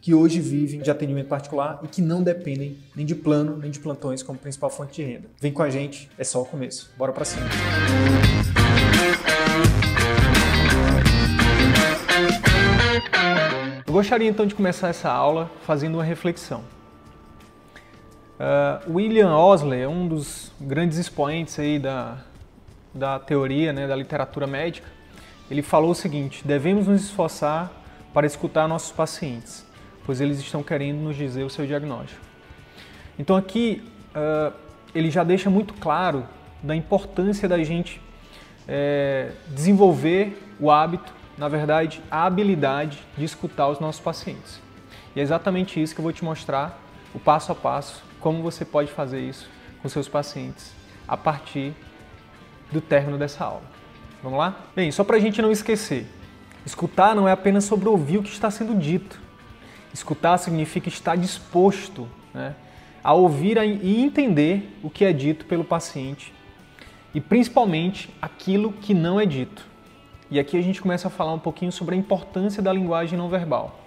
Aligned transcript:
que 0.00 0.14
hoje 0.14 0.40
vivem 0.40 0.80
de 0.80 0.90
atendimento 0.90 1.28
particular 1.28 1.80
e 1.82 1.88
que 1.88 2.00
não 2.00 2.22
dependem 2.22 2.78
nem 2.96 3.04
de 3.04 3.14
plano 3.14 3.56
nem 3.56 3.70
de 3.70 3.78
plantões 3.78 4.22
como 4.22 4.38
principal 4.38 4.70
fonte 4.70 5.02
de 5.02 5.02
renda. 5.02 5.28
Vem 5.40 5.52
com 5.52 5.62
a 5.62 5.70
gente, 5.70 6.10
é 6.18 6.24
só 6.24 6.40
o 6.42 6.44
começo. 6.44 6.90
Bora 6.96 7.12
para 7.12 7.24
cima. 7.24 7.46
Eu 13.86 13.92
gostaria 13.92 14.28
então 14.28 14.46
de 14.46 14.54
começar 14.54 14.88
essa 14.88 15.10
aula 15.10 15.50
fazendo 15.66 15.94
uma 15.94 16.04
reflexão. 16.04 16.62
Uh, 18.38 18.94
William 18.94 19.36
Osler 19.36 19.80
é 19.80 19.88
um 19.88 20.08
dos 20.08 20.52
grandes 20.60 20.96
expoentes 20.96 21.58
aí 21.58 21.78
da, 21.78 22.18
da 22.94 23.18
teoria, 23.18 23.72
né, 23.72 23.86
da 23.86 23.96
literatura 23.96 24.46
médica. 24.46 24.88
Ele 25.50 25.60
falou 25.60 25.90
o 25.90 25.94
seguinte: 25.94 26.46
devemos 26.46 26.86
nos 26.86 27.02
esforçar 27.02 27.70
para 28.14 28.26
escutar 28.26 28.68
nossos 28.68 28.92
pacientes, 28.92 29.66
pois 30.04 30.20
eles 30.20 30.38
estão 30.38 30.62
querendo 30.62 30.98
nos 30.98 31.16
dizer 31.16 31.44
o 31.44 31.50
seu 31.50 31.66
diagnóstico. 31.66 32.20
Então 33.18 33.36
aqui 33.36 33.82
uh, 34.14 34.52
ele 34.94 35.10
já 35.10 35.22
deixa 35.22 35.50
muito 35.50 35.74
claro 35.74 36.26
da 36.62 36.74
importância 36.74 37.48
da 37.48 37.62
gente 37.62 38.00
é, 38.68 39.32
desenvolver 39.48 40.40
o 40.58 40.70
hábito, 40.70 41.12
na 41.36 41.48
verdade, 41.48 42.02
a 42.10 42.24
habilidade 42.24 42.98
de 43.16 43.24
escutar 43.24 43.68
os 43.68 43.80
nossos 43.80 44.00
pacientes. 44.00 44.60
E 45.14 45.20
é 45.20 45.22
exatamente 45.22 45.82
isso 45.82 45.94
que 45.94 46.00
eu 46.00 46.02
vou 46.04 46.12
te 46.12 46.24
mostrar, 46.24 46.78
o 47.14 47.18
passo 47.18 47.50
a 47.50 47.54
passo, 47.54 48.04
como 48.20 48.42
você 48.42 48.64
pode 48.64 48.92
fazer 48.92 49.20
isso 49.20 49.48
com 49.82 49.88
seus 49.88 50.08
pacientes 50.08 50.72
a 51.08 51.16
partir 51.16 51.72
do 52.70 52.80
término 52.80 53.18
dessa 53.18 53.44
aula. 53.44 53.62
Vamos 54.22 54.38
lá? 54.38 54.54
Bem, 54.76 54.92
só 54.92 55.02
para 55.02 55.16
a 55.16 55.20
gente 55.20 55.40
não 55.40 55.50
esquecer, 55.50 56.06
escutar 56.64 57.16
não 57.16 57.26
é 57.26 57.32
apenas 57.32 57.64
sobre 57.64 57.88
ouvir 57.88 58.18
o 58.18 58.22
que 58.22 58.30
está 58.30 58.50
sendo 58.50 58.78
dito. 58.78 59.20
Escutar 59.92 60.38
significa 60.38 60.88
estar 60.88 61.16
disposto 61.16 62.08
né, 62.32 62.54
a 63.02 63.12
ouvir 63.12 63.56
e 63.58 64.00
entender 64.00 64.78
o 64.82 64.90
que 64.90 65.04
é 65.04 65.12
dito 65.12 65.44
pelo 65.44 65.64
paciente 65.64 66.32
e 67.14 67.20
principalmente 67.20 68.08
aquilo 68.20 68.72
que 68.72 68.94
não 68.94 69.18
é 69.18 69.26
dito. 69.26 69.66
E 70.30 70.38
aqui 70.38 70.56
a 70.56 70.62
gente 70.62 70.80
começa 70.80 71.08
a 71.08 71.10
falar 71.10 71.32
um 71.32 71.38
pouquinho 71.38 71.72
sobre 71.72 71.94
a 71.94 71.98
importância 71.98 72.62
da 72.62 72.72
linguagem 72.72 73.18
não 73.18 73.28
verbal. 73.28 73.80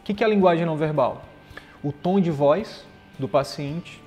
O 0.00 0.02
que 0.02 0.22
é 0.22 0.26
a 0.26 0.28
linguagem 0.28 0.66
não 0.66 0.76
verbal? 0.76 1.24
O 1.82 1.92
tom 1.92 2.20
de 2.20 2.30
voz 2.30 2.84
do 3.18 3.28
paciente 3.28 4.02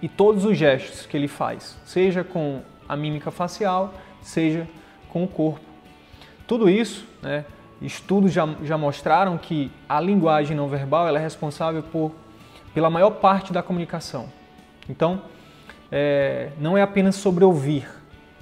e 0.00 0.08
todos 0.08 0.44
os 0.44 0.56
gestos 0.56 1.06
que 1.06 1.16
ele 1.16 1.28
faz, 1.28 1.76
seja 1.84 2.22
com 2.22 2.62
a 2.88 2.96
mímica 2.96 3.30
facial, 3.30 3.94
seja 4.20 4.68
com 5.08 5.24
o 5.24 5.28
corpo. 5.28 5.64
Tudo 6.46 6.68
isso, 6.68 7.06
né, 7.20 7.44
estudos 7.82 8.32
já, 8.32 8.48
já 8.62 8.78
mostraram 8.78 9.36
que 9.36 9.70
a 9.88 10.00
linguagem 10.00 10.56
não 10.56 10.68
verbal 10.68 11.08
é 11.14 11.18
responsável 11.18 11.82
por, 11.82 12.12
pela 12.72 12.88
maior 12.88 13.10
parte 13.10 13.52
da 13.52 13.62
comunicação. 13.62 14.28
Então, 14.88 15.22
é, 15.90 16.50
não 16.58 16.76
é 16.76 16.82
apenas 16.82 17.16
sobre 17.16 17.44
ouvir 17.44 17.86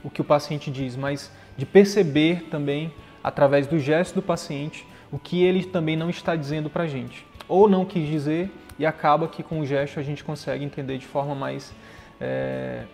o 0.02 0.10
que 0.10 0.20
o 0.20 0.24
paciente 0.24 0.70
diz, 0.70 0.96
mas 0.96 1.30
de 1.56 1.66
perceber 1.66 2.48
também, 2.50 2.92
através 3.22 3.66
do 3.66 3.78
gesto 3.78 4.14
do 4.14 4.22
paciente, 4.22 4.86
o 5.10 5.18
que 5.18 5.42
ele 5.42 5.64
também 5.64 5.96
não 5.96 6.08
está 6.08 6.36
dizendo 6.36 6.70
para 6.70 6.84
a 6.84 6.86
gente. 6.86 7.26
Ou 7.48 7.68
não 7.68 7.84
quis 7.84 8.08
dizer 8.08 8.50
e 8.78 8.86
acaba 8.86 9.28
que 9.28 9.42
com 9.42 9.60
o 9.60 9.66
gesto 9.66 9.98
a 10.00 10.02
gente 10.02 10.22
consegue 10.24 10.64
entender 10.64 10.96
de 10.96 11.06
forma 11.06 11.34
mais 11.34 11.72
é, 12.20 12.84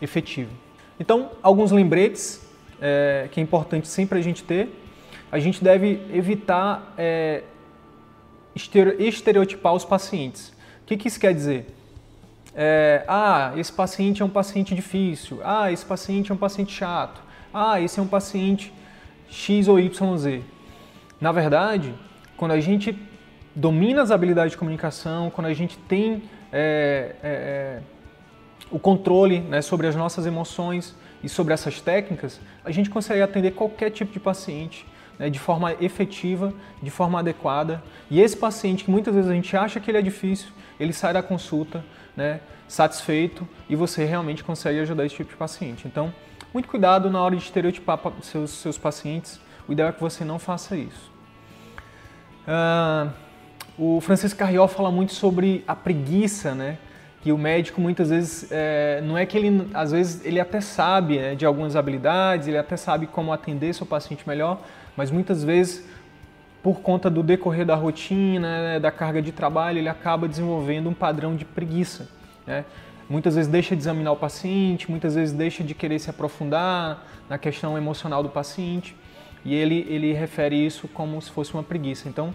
efetiva. 0.00 0.50
Então, 0.98 1.30
alguns 1.42 1.70
lembretes 1.70 2.48
é, 2.80 3.28
que 3.30 3.40
é 3.40 3.42
importante 3.42 3.86
sempre 3.86 4.18
a 4.18 4.22
gente 4.22 4.42
ter. 4.42 4.68
A 5.34 5.38
gente 5.38 5.64
deve 5.64 6.00
evitar 6.12 6.94
é, 6.96 7.42
estereotipar 8.98 9.74
os 9.74 9.84
pacientes. 9.84 10.50
O 10.82 10.86
que, 10.86 10.96
que 10.96 11.08
isso 11.08 11.18
quer 11.18 11.34
dizer? 11.34 11.66
É, 12.54 13.04
ah, 13.08 13.52
esse 13.56 13.72
paciente 13.72 14.22
é 14.22 14.24
um 14.24 14.30
paciente 14.30 14.74
difícil. 14.74 15.40
Ah, 15.42 15.72
esse 15.72 15.84
paciente 15.84 16.30
é 16.30 16.34
um 16.34 16.38
paciente 16.38 16.72
chato 16.72 17.24
ah, 17.56 17.80
esse 17.80 18.00
é 18.00 18.02
um 18.02 18.08
paciente 18.08 18.72
X 19.28 19.68
ou 19.68 19.78
YZ. 19.78 20.42
Na 21.20 21.30
verdade, 21.30 21.94
quando 22.36 22.50
a 22.50 22.60
gente 22.60 22.98
domina 23.54 24.02
as 24.02 24.10
habilidades 24.10 24.50
de 24.50 24.58
comunicação, 24.58 25.30
quando 25.30 25.46
a 25.46 25.54
gente 25.54 25.78
tem 25.78 26.24
é, 26.52 27.14
é, 27.22 27.28
é, 27.28 27.80
o 28.72 28.78
controle 28.80 29.38
né, 29.38 29.62
sobre 29.62 29.86
as 29.86 29.94
nossas 29.94 30.26
emoções 30.26 30.96
e 31.22 31.28
sobre 31.28 31.54
essas 31.54 31.80
técnicas, 31.80 32.40
a 32.64 32.72
gente 32.72 32.90
consegue 32.90 33.22
atender 33.22 33.52
qualquer 33.52 33.90
tipo 33.90 34.12
de 34.12 34.18
paciente 34.18 34.84
né, 35.18 35.30
de 35.30 35.38
forma 35.38 35.72
efetiva, 35.80 36.52
de 36.82 36.90
forma 36.90 37.18
adequada. 37.18 37.82
E 38.10 38.20
esse 38.20 38.36
paciente, 38.36 38.84
que 38.84 38.90
muitas 38.90 39.14
vezes 39.14 39.30
a 39.30 39.34
gente 39.34 39.56
acha 39.56 39.80
que 39.80 39.90
ele 39.90 39.98
é 39.98 40.02
difícil, 40.02 40.48
ele 40.78 40.92
sai 40.92 41.12
da 41.12 41.22
consulta 41.22 41.84
né, 42.16 42.40
satisfeito 42.68 43.46
e 43.68 43.76
você 43.76 44.04
realmente 44.04 44.42
consegue 44.42 44.80
ajudar 44.80 45.06
esse 45.06 45.16
tipo 45.16 45.30
de 45.30 45.36
paciente. 45.36 45.86
Então, 45.86 46.12
muito 46.52 46.68
cuidado 46.68 47.10
na 47.10 47.20
hora 47.20 47.34
de 47.34 47.42
estereotipar 47.42 47.98
seus, 48.22 48.50
seus 48.50 48.78
pacientes. 48.78 49.40
O 49.68 49.72
ideal 49.72 49.88
é 49.88 49.92
que 49.92 50.00
você 50.00 50.24
não 50.24 50.38
faça 50.38 50.76
isso. 50.76 51.10
Uh, 52.46 53.10
o 53.76 54.00
Francisco 54.00 54.38
Carriol 54.38 54.68
fala 54.68 54.90
muito 54.90 55.12
sobre 55.12 55.64
a 55.66 55.74
preguiça, 55.74 56.54
né? 56.54 56.78
Que 57.22 57.32
o 57.32 57.38
médico 57.38 57.80
muitas 57.80 58.10
vezes 58.10 58.48
é, 58.52 59.00
não 59.02 59.16
é 59.16 59.24
que 59.24 59.36
ele, 59.36 59.68
às 59.72 59.90
vezes 59.90 60.24
ele 60.24 60.38
até 60.38 60.60
sabe 60.60 61.18
né, 61.18 61.34
de 61.34 61.46
algumas 61.46 61.74
habilidades, 61.74 62.46
ele 62.46 62.58
até 62.58 62.76
sabe 62.76 63.06
como 63.06 63.32
atender 63.32 63.74
seu 63.74 63.86
paciente 63.86 64.28
melhor, 64.28 64.60
mas 64.96 65.10
muitas 65.10 65.42
vezes 65.44 65.84
por 66.62 66.80
conta 66.80 67.10
do 67.10 67.22
decorrer 67.22 67.66
da 67.66 67.74
rotina, 67.74 68.62
né, 68.62 68.80
da 68.80 68.90
carga 68.90 69.20
de 69.20 69.32
trabalho, 69.32 69.78
ele 69.78 69.88
acaba 69.88 70.26
desenvolvendo 70.26 70.88
um 70.88 70.94
padrão 70.94 71.36
de 71.36 71.44
preguiça. 71.44 72.08
Né? 72.46 72.64
muitas 73.08 73.34
vezes 73.34 73.50
deixa 73.50 73.74
de 73.74 73.82
examinar 73.82 74.12
o 74.12 74.16
paciente, 74.16 74.90
muitas 74.90 75.14
vezes 75.14 75.34
deixa 75.34 75.62
de 75.62 75.74
querer 75.74 75.98
se 75.98 76.10
aprofundar 76.10 77.04
na 77.28 77.38
questão 77.38 77.76
emocional 77.76 78.22
do 78.22 78.28
paciente 78.28 78.96
e 79.44 79.54
ele, 79.54 79.86
ele 79.88 80.12
refere 80.12 80.56
isso 80.56 80.88
como 80.88 81.20
se 81.20 81.30
fosse 81.30 81.52
uma 81.52 81.62
preguiça. 81.62 82.08
Então, 82.08 82.34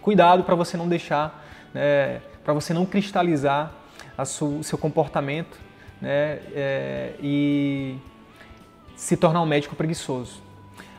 cuidado 0.00 0.42
para 0.42 0.54
você 0.54 0.76
não 0.76 0.88
deixar, 0.88 1.44
né, 1.72 2.20
para 2.44 2.52
você 2.52 2.72
não 2.74 2.84
cristalizar 2.84 3.72
o 4.18 4.64
seu 4.64 4.76
comportamento 4.76 5.58
né, 6.00 6.40
é, 6.54 7.12
e 7.22 7.96
se 8.96 9.16
tornar 9.16 9.42
um 9.42 9.46
médico 9.46 9.76
preguiçoso. 9.76 10.42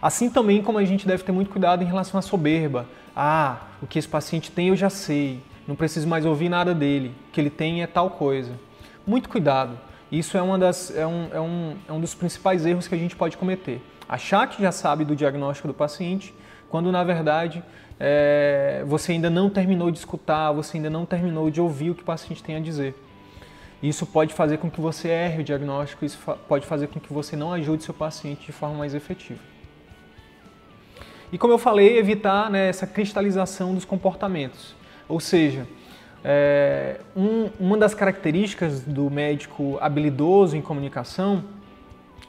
Assim 0.02 0.30
também 0.30 0.62
como 0.62 0.78
a 0.78 0.86
gente 0.86 1.08
deve 1.08 1.24
ter 1.24 1.32
muito 1.32 1.50
cuidado 1.50 1.84
em 1.84 1.88
relação 1.88 2.18
à 2.18 2.22
soberba. 2.22 2.86
Ah, 3.16 3.58
o 3.82 3.88
que 3.88 4.00
esse 4.00 4.08
paciente 4.08 4.52
tem 4.52 4.70
eu 4.70 4.76
já 4.76 4.90
sei, 4.90 5.42
não 5.68 5.76
preciso 5.76 6.08
mais 6.08 6.26
ouvir 6.26 6.50
nada 6.50 6.74
dele, 6.74 7.14
o 7.28 7.32
que 7.32 7.42
ele 7.42 7.50
tem 7.50 7.84
é 7.84 7.88
tal 7.88 8.10
coisa 8.12 8.54
muito 9.10 9.28
cuidado. 9.28 9.78
Isso 10.12 10.38
é, 10.38 10.42
uma 10.42 10.58
das, 10.58 10.96
é, 10.96 11.06
um, 11.06 11.28
é, 11.34 11.42
um, 11.42 11.76
é 11.88 11.94
um 11.94 12.00
dos 12.00 12.14
principais 12.14 12.66
erros 12.66 12.88
que 12.88 12.94
a 12.94 12.98
gente 12.98 13.16
pode 13.16 13.36
cometer. 13.38 13.82
Achar 14.08 14.48
que 14.48 14.62
já 14.62 14.72
sabe 14.72 15.04
do 15.04 15.16
diagnóstico 15.16 15.68
do 15.68 15.74
paciente, 15.74 16.34
quando 16.70 16.92
na 16.92 17.04
verdade 17.04 17.64
é, 18.00 18.84
você 18.86 19.14
ainda 19.14 19.30
não 19.30 19.50
terminou 19.50 19.90
de 19.90 19.98
escutar, 19.98 20.52
você 20.52 20.78
ainda 20.78 20.90
não 20.90 21.06
terminou 21.06 21.50
de 21.50 21.60
ouvir 21.60 21.90
o 21.90 21.96
que 21.96 22.04
o 22.04 22.06
paciente 22.06 22.44
tem 22.44 22.56
a 22.56 22.60
dizer. 22.60 22.96
Isso 23.82 24.06
pode 24.06 24.34
fazer 24.34 24.58
com 24.58 24.70
que 24.70 24.80
você 24.80 25.08
erre 25.08 25.42
o 25.42 25.44
diagnóstico, 25.44 26.06
isso 26.06 26.20
pode 26.48 26.66
fazer 26.66 26.88
com 26.88 27.00
que 27.00 27.12
você 27.12 27.36
não 27.36 27.54
ajude 27.54 27.84
seu 27.84 27.94
paciente 27.94 28.46
de 28.46 28.52
forma 28.52 28.76
mais 28.76 28.94
efetiva. 28.94 29.40
E 31.32 31.38
como 31.38 31.54
eu 31.54 31.58
falei, 31.58 31.98
evitar 31.98 32.50
né, 32.50 32.70
essa 32.70 32.88
cristalização 32.88 33.74
dos 33.74 33.86
comportamentos. 33.86 34.76
Ou 35.08 35.20
seja, 35.20 35.68
é, 36.24 37.00
um, 37.16 37.50
uma 37.60 37.78
das 37.78 37.94
características 37.94 38.82
do 38.82 39.10
médico 39.10 39.78
habilidoso 39.80 40.58
em 40.58 40.62
comunicação 40.62 41.44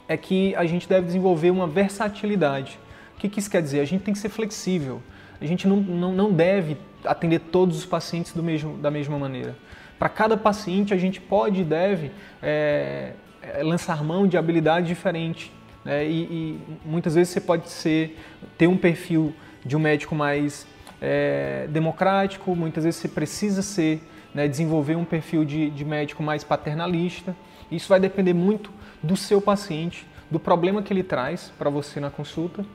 é 0.07 0.15
que 0.15 0.55
a 0.55 0.65
gente 0.65 0.87
deve 0.87 1.07
desenvolver 1.07 1.51
uma 1.51 1.67
versatilidade. 1.67 2.79
O 3.15 3.19
que, 3.19 3.29
que 3.29 3.39
isso 3.39 3.49
quer 3.49 3.61
dizer? 3.61 3.79
A 3.79 3.85
gente 3.85 4.03
tem 4.03 4.13
que 4.13 4.19
ser 4.19 4.29
flexível. 4.29 5.01
A 5.39 5.45
gente 5.45 5.67
não, 5.67 5.77
não, 5.77 6.11
não 6.11 6.31
deve 6.31 6.77
atender 7.03 7.39
todos 7.39 7.77
os 7.77 7.85
pacientes 7.85 8.33
do 8.33 8.43
mesmo, 8.43 8.77
da 8.77 8.91
mesma 8.91 9.17
maneira. 9.17 9.55
Para 9.97 10.09
cada 10.09 10.37
paciente, 10.37 10.93
a 10.93 10.97
gente 10.97 11.19
pode 11.19 11.61
e 11.61 11.63
deve 11.63 12.11
é, 12.41 13.13
lançar 13.61 14.03
mão 14.03 14.27
de 14.27 14.37
habilidade 14.37 14.87
diferente. 14.87 15.51
Né? 15.83 16.05
E, 16.05 16.21
e, 16.23 16.59
muitas 16.85 17.15
vezes 17.15 17.33
você 17.33 17.41
pode 17.41 17.69
ser, 17.69 18.17
ter 18.57 18.67
um 18.67 18.77
perfil 18.77 19.33
de 19.65 19.75
um 19.75 19.79
médico 19.79 20.15
mais 20.15 20.67
é, 21.01 21.67
democrático, 21.69 22.55
muitas 22.55 22.83
vezes 22.83 22.99
você 22.99 23.07
precisa 23.07 23.61
ser, 23.61 24.01
né, 24.33 24.47
desenvolver 24.47 24.95
um 24.95 25.05
perfil 25.05 25.43
de, 25.43 25.69
de 25.69 25.83
médico 25.83 26.21
mais 26.23 26.43
paternalista. 26.43 27.35
Isso 27.71 27.89
vai 27.89 27.99
depender 27.99 28.33
muito 28.33 28.71
do 29.01 29.15
seu 29.15 29.41
paciente, 29.41 30.07
do 30.29 30.39
problema 30.39 30.81
que 30.81 30.93
ele 30.93 31.03
traz 31.03 31.51
para 31.57 31.69
você 31.69 31.99
na 31.99 32.09
consulta 32.09 32.65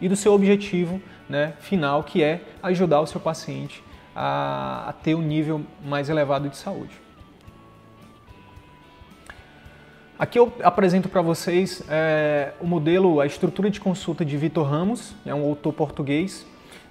e 0.00 0.08
do 0.08 0.16
seu 0.16 0.32
objetivo 0.32 1.00
né, 1.28 1.54
final, 1.60 2.02
que 2.04 2.22
é 2.22 2.42
ajudar 2.62 3.00
o 3.00 3.06
seu 3.06 3.20
paciente 3.20 3.82
a, 4.14 4.88
a 4.88 4.92
ter 4.92 5.14
um 5.14 5.22
nível 5.22 5.62
mais 5.84 6.08
elevado 6.08 6.48
de 6.48 6.56
saúde. 6.56 6.92
Aqui 10.20 10.38
eu 10.38 10.52
apresento 10.62 11.08
para 11.08 11.22
vocês 11.22 11.82
é, 11.88 12.52
o 12.60 12.66
modelo, 12.66 13.22
a 13.22 13.26
estrutura 13.26 13.70
de 13.70 13.80
consulta 13.80 14.22
de 14.22 14.36
Vitor 14.36 14.66
Ramos, 14.66 15.14
é 15.24 15.34
um 15.34 15.46
autor 15.46 15.72
português. 15.72 16.46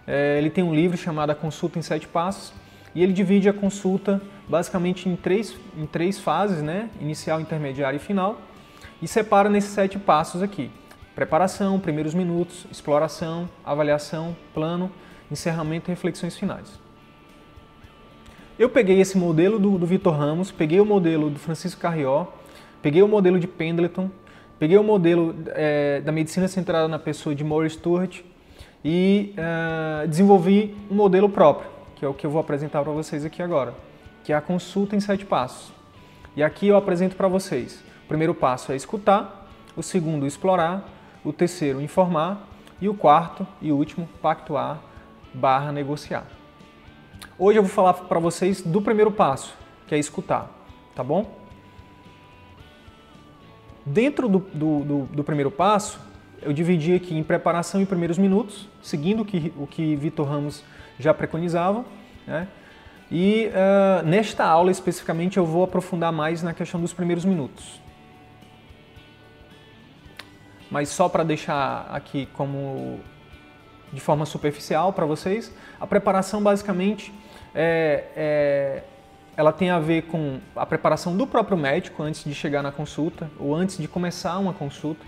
É, 0.07 0.39
ele 0.39 0.49
tem 0.49 0.63
um 0.63 0.73
livro 0.73 0.97
chamado 0.97 1.29
A 1.29 1.35
Consulta 1.35 1.77
em 1.77 1.83
Sete 1.83 2.07
Passos 2.07 2.51
e 2.95 3.03
ele 3.03 3.13
divide 3.13 3.47
a 3.47 3.53
consulta 3.53 4.19
basicamente 4.47 5.07
em 5.07 5.15
três, 5.15 5.55
em 5.77 5.85
três 5.85 6.17
fases, 6.17 6.63
né? 6.63 6.89
inicial, 6.99 7.39
intermediária 7.39 7.97
e 7.97 7.99
final, 7.99 8.41
e 8.99 9.07
separa 9.07 9.47
nesses 9.47 9.69
sete 9.69 9.99
passos 9.99 10.41
aqui. 10.41 10.71
Preparação, 11.13 11.79
primeiros 11.79 12.15
minutos, 12.15 12.65
exploração, 12.71 13.47
avaliação, 13.63 14.35
plano, 14.55 14.91
encerramento 15.31 15.91
e 15.91 15.93
reflexões 15.93 16.35
finais. 16.35 16.79
Eu 18.57 18.71
peguei 18.71 18.99
esse 18.99 19.19
modelo 19.19 19.59
do, 19.59 19.77
do 19.77 19.85
Vitor 19.85 20.15
Ramos, 20.15 20.49
peguei 20.49 20.79
o 20.79 20.85
modelo 20.85 21.29
do 21.29 21.37
Francisco 21.37 21.79
Carrió, 21.79 22.25
Peguei 22.81 23.01
o 23.01 23.07
modelo 23.07 23.39
de 23.39 23.47
Pendleton, 23.47 24.09
peguei 24.57 24.77
o 24.77 24.83
modelo 24.83 25.35
é, 25.47 25.99
da 26.01 26.11
medicina 26.11 26.47
centrada 26.47 26.87
na 26.87 26.99
pessoa 26.99 27.35
de 27.35 27.43
Maurice 27.43 27.75
Stewart 27.75 28.21
e 28.83 29.35
uh, 29.35 30.07
desenvolvi 30.07 30.75
um 30.89 30.95
modelo 30.95 31.29
próprio, 31.29 31.69
que 31.95 32.05
é 32.05 32.07
o 32.07 32.13
que 32.13 32.25
eu 32.25 32.29
vou 32.29 32.39
apresentar 32.39 32.81
para 32.81 32.91
vocês 32.93 33.25
aqui 33.25 33.41
agora, 33.41 33.73
que 34.23 34.31
é 34.31 34.35
a 34.35 34.41
consulta 34.41 34.95
em 34.95 34.99
sete 34.99 35.25
passos. 35.25 35.73
E 36.35 36.43
aqui 36.43 36.67
eu 36.67 36.77
apresento 36.77 37.15
para 37.15 37.27
vocês. 37.27 37.83
O 38.05 38.07
primeiro 38.07 38.33
passo 38.33 38.71
é 38.71 38.75
escutar, 38.75 39.49
o 39.75 39.83
segundo 39.83 40.25
explorar, 40.25 40.87
o 41.23 41.33
terceiro 41.33 41.81
informar 41.81 42.47
e 42.79 42.87
o 42.87 42.93
quarto 42.93 43.45
e 43.61 43.71
último 43.71 44.07
pactuar 44.21 44.79
barra 45.33 45.71
negociar. 45.71 46.25
Hoje 47.37 47.59
eu 47.59 47.63
vou 47.63 47.71
falar 47.71 47.93
para 47.93 48.19
vocês 48.19 48.61
do 48.61 48.81
primeiro 48.81 49.11
passo, 49.11 49.53
que 49.87 49.93
é 49.93 49.99
escutar, 49.99 50.49
tá 50.95 51.03
bom? 51.03 51.38
Dentro 53.89 54.29
do, 54.29 54.37
do, 54.53 54.79
do, 54.83 55.05
do, 55.05 55.23
primeiro 55.23 55.49
passo, 55.49 55.99
eu 56.43 56.53
dividi 56.53 56.93
aqui 56.93 57.17
em 57.17 57.23
preparação 57.23 57.81
e 57.81 57.87
primeiros 57.87 58.19
minutos, 58.19 58.69
seguindo 58.83 59.21
o 59.23 59.25
que, 59.25 59.51
o 59.57 59.65
que 59.65 59.95
Vitor 59.95 60.27
Ramos 60.27 60.63
já 60.99 61.11
preconizava. 61.11 61.83
Né? 62.27 62.47
E 63.09 63.49
uh, 63.49 64.05
nesta 64.05 64.45
aula 64.45 64.69
especificamente 64.69 65.37
eu 65.37 65.45
vou 65.45 65.63
aprofundar 65.63 66.11
mais 66.11 66.43
na 66.43 66.53
questão 66.53 66.79
dos 66.79 66.93
primeiros 66.93 67.25
minutos. 67.25 67.81
Mas 70.69 70.89
só 70.89 71.09
para 71.09 71.23
deixar 71.23 71.89
aqui 71.91 72.27
como 72.33 72.99
de 73.91 73.99
forma 73.99 74.23
superficial 74.23 74.93
para 74.93 75.07
vocês, 75.07 75.51
a 75.79 75.87
preparação 75.87 76.43
basicamente 76.43 77.11
é, 77.55 78.03
é 78.15 78.83
ela 79.39 79.53
tem 79.53 79.69
a 79.69 79.79
ver 79.79 80.01
com 80.01 80.37
a 80.53 80.65
preparação 80.65 81.15
do 81.15 81.25
próprio 81.25 81.57
médico 81.57 82.03
antes 82.03 82.25
de 82.25 82.35
chegar 82.35 82.61
na 82.61 82.73
consulta 82.73 83.31
ou 83.39 83.55
antes 83.55 83.77
de 83.77 83.87
começar 83.87 84.37
uma 84.37 84.51
consulta, 84.51 84.99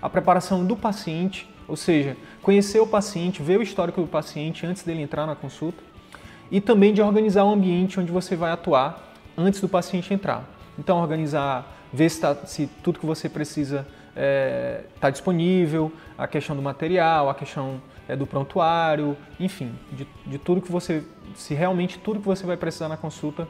a 0.00 0.08
preparação 0.08 0.64
do 0.64 0.74
paciente, 0.74 1.46
ou 1.68 1.76
seja, 1.76 2.16
conhecer 2.40 2.80
o 2.80 2.86
paciente, 2.86 3.42
ver 3.42 3.58
o 3.58 3.62
histórico 3.62 4.00
do 4.00 4.06
paciente 4.06 4.64
antes 4.64 4.82
dele 4.82 5.02
entrar 5.02 5.26
na 5.26 5.36
consulta, 5.36 5.84
e 6.50 6.58
também 6.58 6.94
de 6.94 7.02
organizar 7.02 7.44
o 7.44 7.50
ambiente 7.50 8.00
onde 8.00 8.10
você 8.10 8.34
vai 8.34 8.50
atuar 8.50 9.12
antes 9.36 9.60
do 9.60 9.68
paciente 9.68 10.14
entrar. 10.14 10.48
Então, 10.78 10.98
organizar, 10.98 11.70
ver 11.92 12.08
se, 12.08 12.18
tá, 12.18 12.34
se 12.46 12.70
tudo 12.82 12.98
que 12.98 13.04
você 13.04 13.28
precisa 13.28 13.80
está 13.80 14.22
é, 14.22 14.84
tá 14.98 15.10
disponível, 15.10 15.92
a 16.16 16.26
questão 16.26 16.56
do 16.56 16.62
material, 16.62 17.28
a 17.28 17.34
questão 17.34 17.82
é, 18.08 18.16
do 18.16 18.26
prontuário, 18.26 19.18
enfim, 19.38 19.70
de, 19.92 20.08
de 20.24 20.38
tudo 20.38 20.62
que 20.62 20.72
você, 20.72 21.04
se 21.34 21.52
realmente 21.52 21.98
tudo 21.98 22.20
que 22.20 22.26
você 22.26 22.46
vai 22.46 22.56
precisar 22.56 22.88
na 22.88 22.96
consulta 22.96 23.46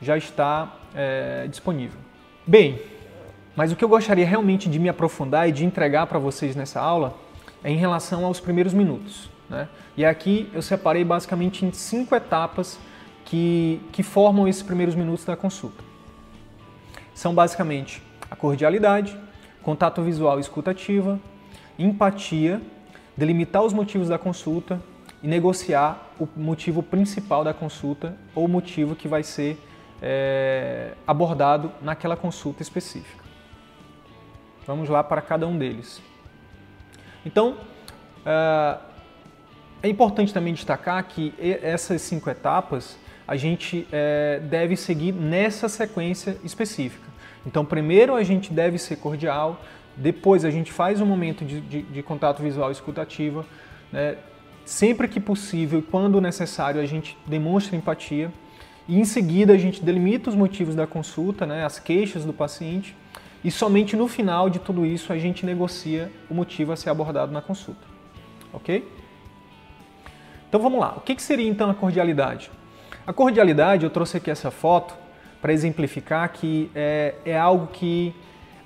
já 0.00 0.16
está 0.16 0.72
é, 0.94 1.46
disponível. 1.48 1.98
Bem, 2.46 2.80
mas 3.54 3.72
o 3.72 3.76
que 3.76 3.84
eu 3.84 3.88
gostaria 3.88 4.26
realmente 4.26 4.68
de 4.68 4.78
me 4.78 4.88
aprofundar 4.88 5.48
e 5.48 5.52
de 5.52 5.64
entregar 5.64 6.06
para 6.06 6.18
vocês 6.18 6.56
nessa 6.56 6.80
aula 6.80 7.16
é 7.62 7.70
em 7.70 7.76
relação 7.76 8.24
aos 8.24 8.40
primeiros 8.40 8.72
minutos. 8.72 9.30
Né? 9.48 9.68
E 9.96 10.04
aqui 10.04 10.48
eu 10.52 10.62
separei 10.62 11.04
basicamente 11.04 11.64
em 11.64 11.72
cinco 11.72 12.14
etapas 12.14 12.78
que, 13.24 13.80
que 13.92 14.02
formam 14.02 14.48
esses 14.48 14.62
primeiros 14.62 14.94
minutos 14.94 15.24
da 15.24 15.36
consulta. 15.36 15.84
São 17.14 17.34
basicamente 17.34 18.02
a 18.30 18.36
cordialidade, 18.36 19.16
contato 19.62 20.00
visual 20.02 20.38
e 20.38 20.40
escutativa, 20.40 21.20
empatia, 21.78 22.62
delimitar 23.16 23.62
os 23.62 23.72
motivos 23.72 24.08
da 24.08 24.18
consulta 24.18 24.80
e 25.22 25.28
negociar 25.28 26.12
o 26.18 26.26
motivo 26.36 26.82
principal 26.82 27.44
da 27.44 27.52
consulta 27.52 28.16
ou 28.34 28.48
motivo 28.48 28.96
que 28.96 29.06
vai 29.06 29.22
ser 29.22 29.58
é, 30.00 30.92
abordado 31.06 31.72
naquela 31.82 32.16
consulta 32.16 32.62
específica. 32.62 33.24
Vamos 34.66 34.88
lá 34.88 35.02
para 35.02 35.20
cada 35.20 35.46
um 35.46 35.58
deles. 35.58 36.00
Então, 37.24 37.56
é, 38.24 38.78
é 39.82 39.88
importante 39.88 40.32
também 40.32 40.54
destacar 40.54 41.02
que 41.04 41.34
essas 41.62 42.02
cinco 42.02 42.28
etapas 42.30 42.98
a 43.26 43.36
gente 43.36 43.86
é, 43.92 44.40
deve 44.42 44.76
seguir 44.76 45.12
nessa 45.12 45.68
sequência 45.68 46.36
específica. 46.42 47.08
Então, 47.46 47.64
primeiro 47.64 48.14
a 48.14 48.22
gente 48.22 48.52
deve 48.52 48.76
ser 48.76 48.96
cordial, 48.96 49.60
depois 49.96 50.44
a 50.44 50.50
gente 50.50 50.72
faz 50.72 51.00
um 51.00 51.06
momento 51.06 51.44
de, 51.44 51.60
de, 51.60 51.82
de 51.82 52.02
contato 52.02 52.42
visual 52.42 52.70
escutativa, 52.70 53.46
né? 53.92 54.16
sempre 54.64 55.08
que 55.08 55.18
possível 55.18 55.78
e 55.78 55.82
quando 55.82 56.20
necessário 56.20 56.80
a 56.80 56.86
gente 56.86 57.16
demonstra 57.26 57.76
empatia. 57.76 58.30
E 58.90 58.98
em 58.98 59.04
seguida 59.04 59.52
a 59.52 59.56
gente 59.56 59.84
delimita 59.84 60.28
os 60.28 60.34
motivos 60.34 60.74
da 60.74 60.84
consulta, 60.84 61.46
né, 61.46 61.64
as 61.64 61.78
queixas 61.78 62.24
do 62.24 62.32
paciente, 62.32 62.96
e 63.44 63.48
somente 63.48 63.94
no 63.94 64.08
final 64.08 64.50
de 64.50 64.58
tudo 64.58 64.84
isso 64.84 65.12
a 65.12 65.16
gente 65.16 65.46
negocia 65.46 66.10
o 66.28 66.34
motivo 66.34 66.72
a 66.72 66.76
ser 66.76 66.90
abordado 66.90 67.30
na 67.30 67.40
consulta. 67.40 67.86
Ok? 68.52 68.84
Então 70.48 70.60
vamos 70.60 70.80
lá. 70.80 70.94
O 70.96 71.02
que, 71.02 71.22
seria 71.22 71.48
então 71.48 71.70
a 71.70 71.74
cordialidade? 71.74 72.50
A 73.06 73.12
cordialidade, 73.12 73.84
eu 73.84 73.90
trouxe 73.90 74.16
aqui 74.16 74.28
essa 74.28 74.50
foto 74.50 74.92
para 75.40 75.52
exemplificar 75.52 76.28
que 76.32 76.68
é, 76.74 77.14
é 77.24 77.38
algo 77.38 77.68
que 77.68 78.12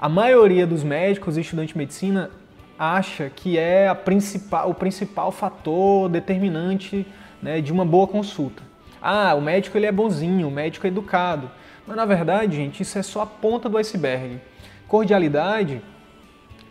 a 0.00 0.08
maioria 0.08 0.66
dos 0.66 0.82
médicos 0.82 1.36
e 1.36 1.42
estudantes 1.42 1.74
de 1.74 1.78
medicina 1.78 2.30
acha 2.78 3.28
que 3.28 3.58
é 3.58 3.92
principal, 3.92 4.70
o 4.70 4.74
principal 4.74 5.30
fator 5.30 6.08
determinante 6.08 7.06
né, 7.42 7.60
de 7.60 7.70
uma 7.70 7.84
boa 7.84 8.06
consulta. 8.08 8.72
Ah, 9.06 9.34
o 9.34 9.40
médico 9.42 9.76
ele 9.76 9.84
é 9.84 9.92
bonzinho, 9.92 10.48
o 10.48 10.50
médico 10.50 10.86
é 10.86 10.88
educado. 10.88 11.50
Mas 11.86 11.94
na 11.94 12.06
verdade, 12.06 12.56
gente, 12.56 12.82
isso 12.82 12.98
é 12.98 13.02
só 13.02 13.20
a 13.20 13.26
ponta 13.26 13.68
do 13.68 13.76
iceberg. 13.76 14.40
Cordialidade 14.88 15.82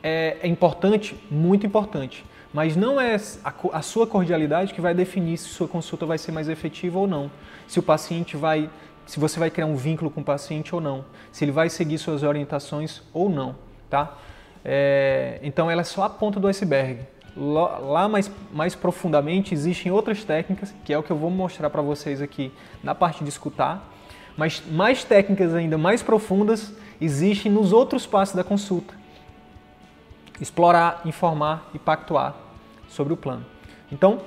é, 0.02 0.38
é 0.42 0.48
importante, 0.48 1.16
muito 1.30 1.64
importante, 1.68 2.26
mas 2.52 2.76
não 2.76 3.00
é 3.00 3.18
a, 3.44 3.54
a 3.74 3.82
sua 3.84 4.08
cordialidade 4.08 4.74
que 4.74 4.82
vai 4.82 4.96
definir 4.96 5.38
se 5.38 5.50
sua 5.50 5.68
consulta 5.68 6.08
vai 6.08 6.18
ser 6.18 6.32
mais 6.32 6.50
efetiva 6.50 6.98
ou 6.98 7.06
não. 7.06 7.30
Se 7.68 7.78
o 7.78 7.84
paciente 7.84 8.36
vai, 8.36 8.68
se 9.06 9.20
você 9.20 9.40
vai 9.40 9.52
criar 9.52 9.68
um 9.68 9.76
vínculo 9.76 10.10
com 10.10 10.22
o 10.22 10.24
paciente 10.24 10.74
ou 10.74 10.82
não, 10.82 11.06
se 11.32 11.46
ele 11.46 11.52
vai 11.52 11.70
seguir 11.70 12.00
suas 12.00 12.24
orientações 12.24 13.04
ou 13.14 13.30
não, 13.30 13.56
tá? 13.92 14.18
É, 14.66 15.40
então 15.44 15.70
ela 15.70 15.82
é 15.82 15.84
só 15.84 16.02
a 16.02 16.10
ponta 16.10 16.40
do 16.40 16.48
iceberg 16.48 17.06
lá 17.36 18.08
mais, 18.08 18.32
mais 18.52 18.76
profundamente 18.76 19.54
existem 19.54 19.92
outras 19.92 20.24
técnicas, 20.24 20.74
que 20.86 20.94
é 20.94 20.98
o 20.98 21.04
que 21.04 21.12
eu 21.12 21.18
vou 21.18 21.30
mostrar 21.30 21.70
para 21.70 21.82
vocês 21.82 22.22
aqui 22.22 22.52
na 22.84 22.94
parte 22.94 23.24
de 23.24 23.30
escutar, 23.30 23.90
mas 24.38 24.62
mais 24.72 25.04
técnicas 25.04 25.54
ainda 25.54 25.78
mais 25.78 26.02
profundas 26.04 26.74
existem 27.02 27.52
nos 27.52 27.74
outros 27.74 28.06
passos 28.06 28.36
da 28.36 28.44
consulta. 28.44 28.94
Explorar, 30.40 31.02
informar 31.06 31.70
e 31.74 31.80
pactuar 31.80 32.36
sobre 32.88 33.14
o 33.14 33.18
plano. 33.18 33.46
Então, 33.92 34.22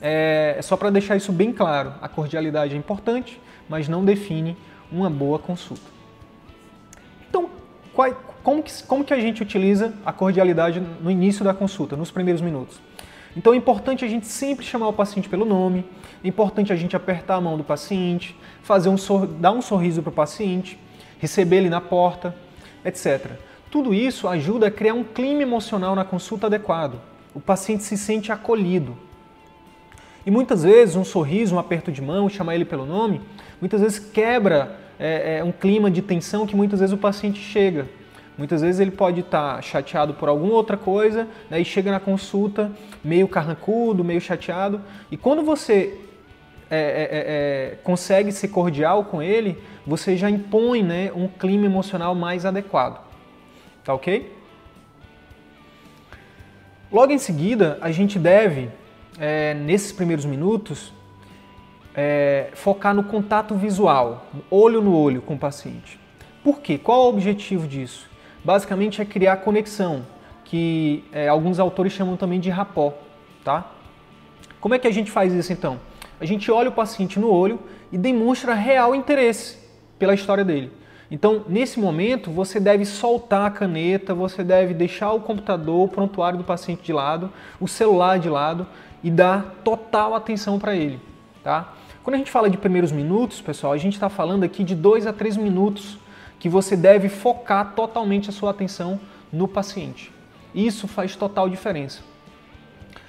é, 0.00 0.56
é 0.58 0.62
só 0.62 0.76
para 0.76 0.90
deixar 0.90 1.16
isso 1.16 1.32
bem 1.32 1.52
claro, 1.52 1.94
a 2.00 2.08
cordialidade 2.08 2.74
é 2.74 2.76
importante, 2.76 3.40
mas 3.68 3.88
não 3.88 4.04
define 4.04 4.56
uma 4.90 5.10
boa 5.10 5.38
consulta. 5.38 5.90
Então, 7.28 7.50
como 8.46 8.62
que, 8.62 8.84
como 8.84 9.04
que 9.04 9.12
a 9.12 9.18
gente 9.18 9.42
utiliza 9.42 9.92
a 10.06 10.12
cordialidade 10.12 10.80
no 11.02 11.10
início 11.10 11.44
da 11.44 11.52
consulta, 11.52 11.96
nos 11.96 12.12
primeiros 12.12 12.40
minutos? 12.40 12.80
Então 13.36 13.52
é 13.52 13.56
importante 13.56 14.04
a 14.04 14.08
gente 14.08 14.28
sempre 14.28 14.64
chamar 14.64 14.86
o 14.86 14.92
paciente 14.92 15.28
pelo 15.28 15.44
nome, 15.44 15.84
é 16.22 16.28
importante 16.28 16.72
a 16.72 16.76
gente 16.76 16.94
apertar 16.94 17.34
a 17.34 17.40
mão 17.40 17.58
do 17.58 17.64
paciente, 17.64 18.36
fazer 18.62 18.88
um 18.88 18.94
dar 19.40 19.50
um 19.50 19.60
sorriso 19.60 20.00
para 20.00 20.10
o 20.10 20.12
paciente, 20.12 20.78
receber 21.18 21.56
ele 21.56 21.68
na 21.68 21.80
porta, 21.80 22.36
etc. 22.84 23.32
Tudo 23.68 23.92
isso 23.92 24.28
ajuda 24.28 24.68
a 24.68 24.70
criar 24.70 24.94
um 24.94 25.02
clima 25.02 25.42
emocional 25.42 25.96
na 25.96 26.04
consulta 26.04 26.46
adequado. 26.46 27.00
O 27.34 27.40
paciente 27.40 27.82
se 27.82 27.98
sente 27.98 28.30
acolhido. 28.30 28.96
E 30.24 30.30
muitas 30.30 30.62
vezes 30.62 30.94
um 30.94 31.04
sorriso, 31.04 31.56
um 31.56 31.58
aperto 31.58 31.90
de 31.90 32.00
mão, 32.00 32.28
chamar 32.28 32.54
ele 32.54 32.64
pelo 32.64 32.86
nome, 32.86 33.20
muitas 33.60 33.80
vezes 33.80 33.98
quebra 33.98 34.78
é, 35.00 35.38
é, 35.38 35.44
um 35.44 35.50
clima 35.50 35.90
de 35.90 36.00
tensão 36.00 36.46
que 36.46 36.54
muitas 36.54 36.78
vezes 36.78 36.92
o 36.92 36.96
paciente 36.96 37.40
chega. 37.40 37.88
Muitas 38.36 38.60
vezes 38.60 38.80
ele 38.80 38.90
pode 38.90 39.20
estar 39.20 39.62
chateado 39.62 40.12
por 40.12 40.28
alguma 40.28 40.52
outra 40.52 40.76
coisa 40.76 41.26
né, 41.48 41.60
e 41.60 41.64
chega 41.64 41.90
na 41.90 41.98
consulta 41.98 42.70
meio 43.02 43.26
carrancudo, 43.26 44.04
meio 44.04 44.20
chateado. 44.20 44.80
E 45.10 45.16
quando 45.16 45.42
você 45.42 45.98
é, 46.68 46.76
é, 46.76 46.80
é, 46.80 47.72
é, 47.72 47.76
consegue 47.82 48.32
ser 48.32 48.48
cordial 48.48 49.04
com 49.04 49.22
ele, 49.22 49.62
você 49.86 50.16
já 50.16 50.28
impõe 50.28 50.82
né, 50.82 51.10
um 51.14 51.28
clima 51.28 51.64
emocional 51.64 52.14
mais 52.14 52.44
adequado. 52.44 53.00
Tá 53.82 53.94
ok? 53.94 54.34
Logo 56.92 57.12
em 57.12 57.18
seguida, 57.18 57.78
a 57.80 57.90
gente 57.90 58.18
deve, 58.18 58.68
é, 59.18 59.54
nesses 59.54 59.92
primeiros 59.92 60.24
minutos, 60.24 60.92
é, 61.94 62.50
focar 62.52 62.94
no 62.94 63.04
contato 63.04 63.54
visual, 63.54 64.26
olho 64.50 64.82
no 64.82 64.94
olho 64.94 65.22
com 65.22 65.34
o 65.34 65.38
paciente. 65.38 65.98
Por 66.44 66.60
quê? 66.60 66.76
Qual 66.78 67.04
o 67.04 67.08
objetivo 67.08 67.66
disso? 67.66 68.08
Basicamente 68.46 69.02
é 69.02 69.04
criar 69.04 69.38
conexão, 69.38 70.06
que 70.44 71.02
é, 71.10 71.26
alguns 71.26 71.58
autores 71.58 71.92
chamam 71.92 72.16
também 72.16 72.38
de 72.38 72.48
rapó, 72.48 72.94
tá? 73.44 73.72
Como 74.60 74.72
é 74.72 74.78
que 74.78 74.86
a 74.86 74.92
gente 74.92 75.10
faz 75.10 75.32
isso 75.32 75.52
então? 75.52 75.80
A 76.20 76.24
gente 76.24 76.48
olha 76.52 76.68
o 76.68 76.72
paciente 76.72 77.18
no 77.18 77.28
olho 77.28 77.58
e 77.90 77.98
demonstra 77.98 78.54
real 78.54 78.94
interesse 78.94 79.58
pela 79.98 80.14
história 80.14 80.44
dele. 80.44 80.70
Então, 81.10 81.42
nesse 81.48 81.80
momento, 81.80 82.30
você 82.30 82.60
deve 82.60 82.84
soltar 82.84 83.46
a 83.46 83.50
caneta, 83.50 84.14
você 84.14 84.44
deve 84.44 84.74
deixar 84.74 85.10
o 85.10 85.18
computador, 85.18 85.84
o 85.84 85.88
prontuário 85.88 86.38
do 86.38 86.44
paciente 86.44 86.84
de 86.84 86.92
lado, 86.92 87.32
o 87.58 87.66
celular 87.66 88.20
de 88.20 88.28
lado 88.28 88.64
e 89.02 89.10
dar 89.10 89.56
total 89.64 90.14
atenção 90.14 90.56
para 90.56 90.76
ele, 90.76 91.00
tá? 91.42 91.74
Quando 92.04 92.14
a 92.14 92.18
gente 92.18 92.30
fala 92.30 92.48
de 92.48 92.56
primeiros 92.56 92.92
minutos, 92.92 93.40
pessoal, 93.40 93.72
a 93.72 93.76
gente 93.76 93.94
está 93.94 94.08
falando 94.08 94.44
aqui 94.44 94.62
de 94.62 94.76
dois 94.76 95.04
a 95.04 95.12
três 95.12 95.36
minutos 95.36 95.98
que 96.38 96.48
você 96.48 96.76
deve 96.76 97.08
focar 97.08 97.72
totalmente 97.74 98.30
a 98.30 98.32
sua 98.32 98.50
atenção 98.50 99.00
no 99.32 99.48
paciente. 99.48 100.12
Isso 100.54 100.86
faz 100.88 101.16
total 101.16 101.48
diferença. 101.48 102.02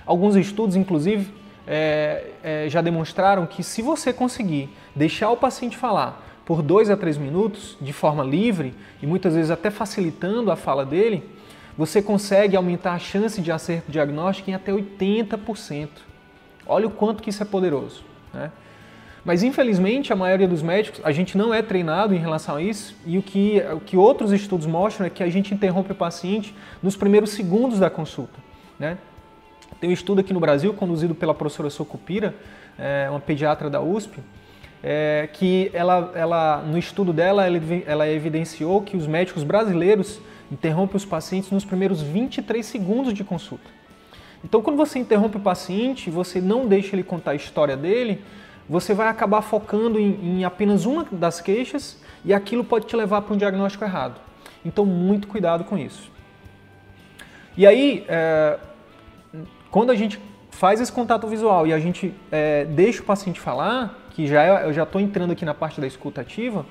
Alguns 0.05 0.35
estudos, 0.35 0.75
inclusive, 0.75 1.31
é, 1.67 2.31
é, 2.43 2.69
já 2.69 2.81
demonstraram 2.81 3.45
que 3.45 3.61
se 3.61 3.81
você 3.81 4.13
conseguir 4.13 4.69
deixar 4.95 5.29
o 5.29 5.37
paciente 5.37 5.75
falar 5.75 6.25
por 6.45 6.61
dois 6.61 6.89
a 6.89 6.95
três 6.95 7.17
minutos 7.17 7.77
de 7.81 7.91
forma 7.91 8.23
livre 8.23 8.73
e 9.01 9.05
muitas 9.05 9.35
vezes 9.35 9.51
até 9.51 9.69
facilitando 9.69 10.49
a 10.49 10.55
fala 10.55 10.85
dele, 10.85 11.29
você 11.77 12.01
consegue 12.01 12.55
aumentar 12.55 12.93
a 12.93 12.99
chance 12.99 13.41
de 13.41 13.51
acerto 13.51 13.91
diagnóstico 13.91 14.49
em 14.49 14.53
até 14.53 14.71
80%. 14.71 15.89
Olha 16.65 16.87
o 16.87 16.91
quanto 16.91 17.21
que 17.21 17.29
isso 17.29 17.43
é 17.43 17.45
poderoso. 17.45 18.03
Né? 18.33 18.49
Mas 19.27 19.43
infelizmente 19.43 20.13
a 20.13 20.15
maioria 20.15 20.47
dos 20.47 20.61
médicos, 20.61 21.01
a 21.03 21.11
gente 21.11 21.37
não 21.37 21.53
é 21.53 21.61
treinado 21.61 22.15
em 22.15 22.17
relação 22.17 22.55
a 22.55 22.61
isso 22.61 22.95
e 23.05 23.17
o 23.17 23.21
que, 23.21 23.61
o 23.73 23.81
que 23.81 23.97
outros 23.97 24.31
estudos 24.31 24.65
mostram 24.65 25.05
é 25.05 25.09
que 25.09 25.21
a 25.21 25.29
gente 25.29 25.53
interrompe 25.53 25.91
o 25.91 25.95
paciente 25.95 26.55
nos 26.81 26.95
primeiros 26.95 27.31
segundos 27.31 27.77
da 27.77 27.89
consulta. 27.89 28.39
Né? 28.79 28.97
Tem 29.81 29.89
um 29.89 29.93
estudo 29.93 30.21
aqui 30.21 30.31
no 30.31 30.39
Brasil 30.39 30.73
conduzido 30.73 31.13
pela 31.13 31.33
professora 31.33 31.69
Socupira, 31.69 32.33
é, 32.79 33.07
uma 33.09 33.19
pediatra 33.19 33.69
da 33.69 33.81
USP, 33.81 34.17
é, 34.81 35.27
que 35.33 35.69
ela, 35.73 36.09
ela, 36.15 36.61
no 36.61 36.77
estudo 36.77 37.11
dela 37.11 37.45
ela, 37.45 37.57
ela 37.85 38.07
evidenciou 38.07 38.81
que 38.81 38.95
os 38.95 39.07
médicos 39.07 39.43
brasileiros 39.43 40.21
interrompem 40.49 40.95
os 40.95 41.03
pacientes 41.03 41.51
nos 41.51 41.65
primeiros 41.65 42.01
23 42.01 42.65
segundos 42.65 43.13
de 43.13 43.25
consulta. 43.25 43.69
Então, 44.41 44.61
quando 44.61 44.77
você 44.77 44.99
interrompe 44.99 45.35
o 45.35 45.41
paciente, 45.41 46.09
você 46.09 46.39
não 46.39 46.65
deixa 46.65 46.95
ele 46.95 47.03
contar 47.03 47.31
a 47.31 47.35
história 47.35 47.75
dele, 47.75 48.23
você 48.69 48.93
vai 48.93 49.07
acabar 49.07 49.41
focando 49.41 49.99
em, 49.99 50.39
em 50.39 50.43
apenas 50.45 50.85
uma 50.85 51.05
das 51.11 51.39
queixas 51.39 52.01
e 52.25 52.33
aquilo 52.33 52.63
pode 52.63 52.85
te 52.85 52.95
levar 52.95 53.21
para 53.21 53.33
um 53.33 53.37
diagnóstico 53.37 53.83
errado. 53.83 54.19
Então, 54.65 54.85
muito 54.85 55.27
cuidado 55.27 55.63
com 55.63 55.77
isso. 55.77 56.11
E 57.55 57.65
aí, 57.65 58.05
é, 58.07 58.59
quando 59.71 59.91
a 59.91 59.95
gente 59.95 60.19
faz 60.51 60.81
esse 60.81 60.91
contato 60.91 61.27
visual 61.27 61.65
e 61.67 61.73
a 61.73 61.79
gente 61.79 62.13
é, 62.31 62.65
deixa 62.65 63.01
o 63.01 63.05
paciente 63.05 63.39
falar, 63.39 63.97
que 64.11 64.27
já 64.27 64.43
é, 64.43 64.65
eu 64.65 64.73
já 64.73 64.83
estou 64.83 64.99
entrando 64.99 65.31
aqui 65.31 65.45
na 65.45 65.53
parte 65.53 65.79
da 65.79 65.87
escuta 65.87 66.21
ativa, 66.21 66.65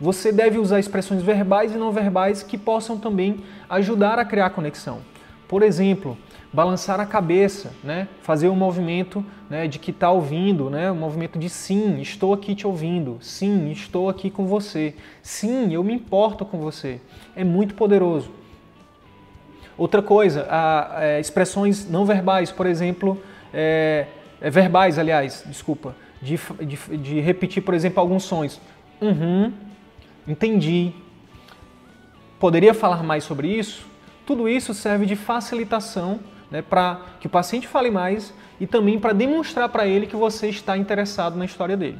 você 0.00 0.32
deve 0.32 0.58
usar 0.58 0.78
expressões 0.78 1.22
verbais 1.22 1.74
e 1.74 1.78
não 1.78 1.92
verbais 1.92 2.42
que 2.42 2.58
possam 2.58 2.98
também 2.98 3.44
ajudar 3.68 4.18
a 4.18 4.24
criar 4.24 4.50
conexão. 4.50 5.00
Por 5.48 5.62
exemplo, 5.62 6.16
balançar 6.52 7.00
a 7.00 7.06
cabeça, 7.06 7.72
né? 7.82 8.08
fazer 8.20 8.48
o 8.48 8.52
um 8.52 8.56
movimento 8.56 9.24
né, 9.48 9.66
de 9.66 9.78
que 9.78 9.90
está 9.90 10.10
ouvindo, 10.10 10.68
né? 10.68 10.92
um 10.92 10.96
movimento 10.96 11.38
de 11.38 11.48
sim, 11.48 12.00
estou 12.00 12.34
aqui 12.34 12.54
te 12.54 12.66
ouvindo, 12.66 13.16
sim, 13.20 13.70
estou 13.70 14.08
aqui 14.08 14.30
com 14.30 14.46
você, 14.46 14.94
sim, 15.22 15.72
eu 15.72 15.82
me 15.82 15.94
importo 15.94 16.44
com 16.44 16.58
você. 16.58 17.00
É 17.34 17.42
muito 17.42 17.74
poderoso. 17.74 18.30
Outra 19.78 20.02
coisa, 20.02 20.46
a, 20.50 20.98
a, 20.98 21.04
é, 21.04 21.20
expressões 21.20 21.88
não 21.88 22.04
verbais, 22.04 22.52
por 22.52 22.66
exemplo, 22.66 23.22
é, 23.54 24.06
é, 24.40 24.50
verbais, 24.50 24.98
aliás, 24.98 25.42
desculpa, 25.46 25.96
de, 26.20 26.38
de, 26.60 26.96
de, 26.98 27.20
repetir, 27.20 27.62
por 27.62 27.72
exemplo, 27.72 27.98
alguns 27.98 28.24
sons. 28.24 28.60
Uhum, 29.00 29.52
entendi. 30.28 30.92
Poderia 32.38 32.74
falar 32.74 33.02
mais 33.02 33.24
sobre 33.24 33.48
isso? 33.48 33.86
Tudo 34.26 34.48
isso 34.48 34.74
serve 34.74 35.06
de 35.06 35.16
facilitação 35.16 36.20
né, 36.52 36.60
para 36.62 37.00
que 37.18 37.26
o 37.26 37.30
paciente 37.30 37.66
fale 37.66 37.90
mais 37.90 38.32
e 38.60 38.66
também 38.66 38.98
para 38.98 39.14
demonstrar 39.14 39.70
para 39.70 39.86
ele 39.86 40.06
que 40.06 40.14
você 40.14 40.48
está 40.48 40.76
interessado 40.76 41.36
na 41.36 41.46
história 41.46 41.76
dele. 41.76 41.98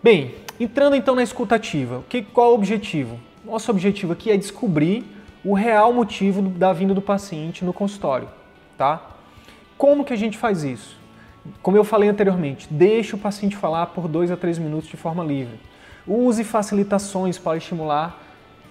Bem, 0.00 0.36
entrando 0.58 0.94
então 0.94 1.16
na 1.16 1.22
escutativa, 1.22 2.04
que, 2.08 2.22
qual 2.22 2.52
o 2.52 2.54
objetivo? 2.54 3.18
Nosso 3.44 3.70
objetivo 3.72 4.12
aqui 4.12 4.30
é 4.30 4.36
descobrir 4.36 5.04
o 5.44 5.52
real 5.52 5.92
motivo 5.92 6.40
da 6.42 6.72
vinda 6.72 6.94
do 6.94 7.02
paciente 7.02 7.64
no 7.64 7.72
consultório, 7.72 8.28
tá? 8.78 9.02
Como 9.76 10.04
que 10.04 10.12
a 10.12 10.16
gente 10.16 10.38
faz 10.38 10.62
isso? 10.62 10.96
Como 11.60 11.76
eu 11.76 11.82
falei 11.82 12.08
anteriormente, 12.08 12.68
deixe 12.70 13.16
o 13.16 13.18
paciente 13.18 13.56
falar 13.56 13.86
por 13.86 14.06
dois 14.06 14.30
a 14.30 14.36
três 14.36 14.58
minutos 14.58 14.88
de 14.88 14.96
forma 14.96 15.24
livre. 15.24 15.58
Use 16.06 16.44
facilitações 16.44 17.36
para 17.36 17.56
estimular 17.56 18.22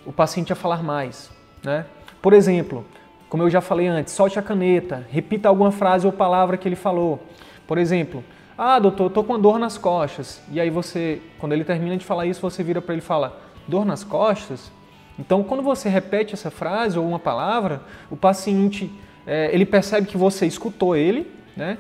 o 0.05 0.13
paciente 0.13 0.53
a 0.53 0.55
falar 0.55 0.81
mais, 0.81 1.29
né? 1.61 1.85
Por 2.21 2.31
exemplo, 2.31 2.85
como 3.31 3.43
eu 3.43 3.49
já 3.49 3.61
falei 3.61 3.87
antes, 3.87 4.13
solte 4.13 4.37
a 4.37 4.41
caneta, 4.41 5.07
repita 5.09 5.47
alguma 5.47 5.71
frase 5.71 6.05
ou 6.05 6.11
palavra 6.11 6.57
que 6.57 6.67
ele 6.67 6.75
falou. 6.75 7.25
Por 7.65 7.77
exemplo, 7.77 8.21
ah, 8.57 8.77
doutor, 8.77 9.09
tô 9.09 9.23
com 9.23 9.39
dor 9.39 9.57
nas 9.57 9.77
costas. 9.77 10.41
E 10.51 10.59
aí 10.59 10.69
você, 10.69 11.21
quando 11.39 11.53
ele 11.53 11.63
termina 11.63 11.95
de 11.95 12.03
falar 12.03 12.25
isso, 12.25 12.41
você 12.41 12.61
vira 12.61 12.81
para 12.81 12.93
ele 12.93 13.01
e 13.01 13.05
fala: 13.05 13.41
"Dor 13.65 13.85
nas 13.85 14.03
costas?" 14.03 14.69
Então, 15.17 15.43
quando 15.43 15.63
você 15.63 15.87
repete 15.87 16.33
essa 16.33 16.51
frase 16.51 16.99
ou 16.99 17.07
uma 17.07 17.19
palavra, 17.19 17.81
o 18.09 18.17
paciente 18.17 18.91
é, 19.25 19.49
ele 19.53 19.65
percebe 19.65 20.07
que 20.07 20.17
você 20.17 20.45
escutou 20.45 20.93
ele, 20.93 21.25
né? 21.55 21.77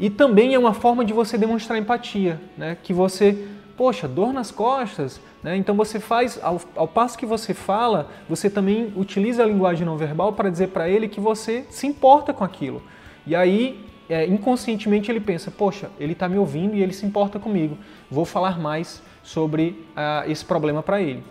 E 0.00 0.10
também 0.10 0.52
é 0.52 0.58
uma 0.58 0.74
forma 0.74 1.04
de 1.04 1.12
você 1.12 1.38
demonstrar 1.38 1.78
empatia, 1.78 2.40
né? 2.56 2.76
Que 2.82 2.92
você 2.92 3.46
poxa, 3.78 4.08
dor 4.08 4.32
nas 4.32 4.50
costas. 4.50 5.20
Né? 5.40 5.56
Então 5.56 5.76
você 5.76 6.00
faz, 6.00 6.38
ao, 6.42 6.60
ao, 6.74 6.88
passo 6.88 7.16
que 7.16 7.24
você 7.24 7.54
fala, 7.54 8.10
você 8.28 8.50
também 8.50 8.92
utiliza 8.96 9.44
a 9.44 9.46
linguagem 9.46 9.86
não 9.86 9.96
verbal 9.96 10.32
para 10.32 10.50
dizer 10.50 10.68
para 10.68 10.88
ele 10.88 11.08
que 11.08 11.20
você 11.20 11.64
se 11.70 11.86
importa 11.86 12.34
com 12.34 12.42
aquilo. 12.42 12.82
E 13.24 13.36
aí, 13.36 13.86
é, 14.10 14.26
inconscientemente, 14.26 15.10
ele 15.10 15.20
pensa: 15.20 15.50
poxa, 15.50 15.90
ele 16.00 16.12
está 16.12 16.28
me 16.28 16.36
ouvindo 16.36 16.74
e 16.74 16.82
ele 16.82 16.92
se 16.92 17.06
importa 17.06 17.38
comigo. 17.38 17.78
Vou 18.10 18.24
falar 18.24 18.58
mais 18.58 19.00
sobre 19.22 19.86
uh, 19.90 20.28
esse 20.28 20.44
problema 20.44 20.82
para 20.82 21.00
ele. 21.00 21.22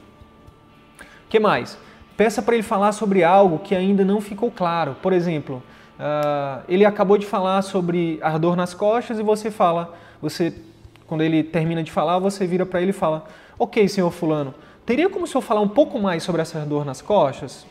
O 1.01 1.29
que 1.29 1.39
mais? 1.39 1.77
Peça 2.15 2.41
para 2.41 2.53
ele 2.53 2.63
falar 2.63 2.93
sobre 2.93 3.23
algo 3.23 3.59
que 3.59 3.75
ainda 3.75 4.05
não 4.05 4.21
ficou 4.21 4.49
claro. 4.49 4.95
Por 5.01 5.11
exemplo, 5.11 5.61
uh, 5.99 6.63
ele 6.69 6.85
acabou 6.85 7.17
de 7.17 7.25
falar 7.25 7.61
sobre 7.61 8.19
a 8.21 8.37
dor 8.37 8.55
nas 8.55 8.73
costas 8.73 9.19
e 9.19 9.23
você 9.23 9.51
fala, 9.51 9.93
você 10.21 10.53
quando 11.07 11.21
ele 11.21 11.43
termina 11.43 11.81
de 11.81 11.91
falar, 11.91 12.19
você 12.19 12.45
vira 12.45 12.65
para 12.65 12.81
ele 12.81 12.91
e 12.91 12.93
fala: 12.93 13.25
Ok, 13.57 13.87
senhor 13.87 14.11
Fulano, 14.11 14.53
teria 14.85 15.09
como 15.09 15.23
o 15.23 15.27
senhor 15.27 15.41
falar 15.41 15.61
um 15.61 15.67
pouco 15.67 15.97
mais 15.97 16.21
sobre 16.21 16.41
essa 16.41 16.59
dor 16.59 16.85
nas 16.85 17.01
costas? 17.01 17.65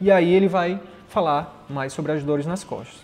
E 0.00 0.10
aí 0.10 0.32
ele 0.32 0.46
vai 0.46 0.80
falar 1.08 1.64
mais 1.68 1.92
sobre 1.92 2.12
as 2.12 2.22
dores 2.22 2.46
nas 2.46 2.62
costas. 2.62 3.00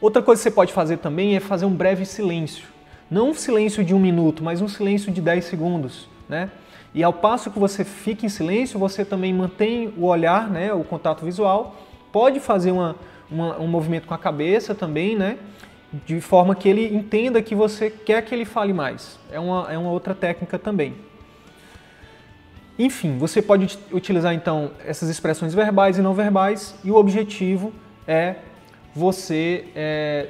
Outra 0.00 0.22
coisa 0.22 0.40
que 0.40 0.44
você 0.44 0.50
pode 0.50 0.72
fazer 0.72 0.98
também 0.98 1.36
é 1.36 1.40
fazer 1.40 1.64
um 1.66 1.74
breve 1.74 2.04
silêncio. 2.04 2.66
Não 3.10 3.30
um 3.30 3.34
silêncio 3.34 3.84
de 3.84 3.94
um 3.94 3.98
minuto, 3.98 4.42
mas 4.42 4.60
um 4.60 4.68
silêncio 4.68 5.12
de 5.12 5.20
10 5.20 5.44
segundos. 5.44 6.08
Né? 6.28 6.50
E 6.94 7.02
ao 7.02 7.12
passo 7.12 7.50
que 7.50 7.58
você 7.58 7.84
fica 7.84 8.26
em 8.26 8.28
silêncio, 8.28 8.78
você 8.78 9.04
também 9.04 9.32
mantém 9.32 9.92
o 9.96 10.04
olhar, 10.04 10.50
né, 10.50 10.72
o 10.72 10.82
contato 10.82 11.24
visual, 11.24 11.76
pode 12.12 12.40
fazer 12.40 12.70
uma, 12.70 12.96
uma, 13.30 13.58
um 13.58 13.66
movimento 13.66 14.06
com 14.06 14.14
a 14.14 14.18
cabeça 14.18 14.74
também, 14.74 15.16
né? 15.16 15.38
De 15.92 16.20
forma 16.20 16.54
que 16.54 16.68
ele 16.68 16.94
entenda 16.94 17.40
que 17.40 17.54
você 17.54 17.90
quer 17.90 18.22
que 18.22 18.34
ele 18.34 18.44
fale 18.44 18.72
mais. 18.72 19.18
É 19.30 19.38
uma, 19.38 19.72
é 19.72 19.78
uma 19.78 19.90
outra 19.90 20.14
técnica 20.14 20.58
também. 20.58 20.94
Enfim, 22.78 23.16
você 23.16 23.40
pode 23.40 23.78
utilizar 23.90 24.34
então 24.34 24.72
essas 24.84 25.08
expressões 25.08 25.54
verbais 25.54 25.96
e 25.96 26.02
não 26.02 26.12
verbais 26.12 26.74
e 26.84 26.90
o 26.90 26.96
objetivo 26.96 27.72
é 28.06 28.36
você 28.94 29.64
é, 29.74 30.28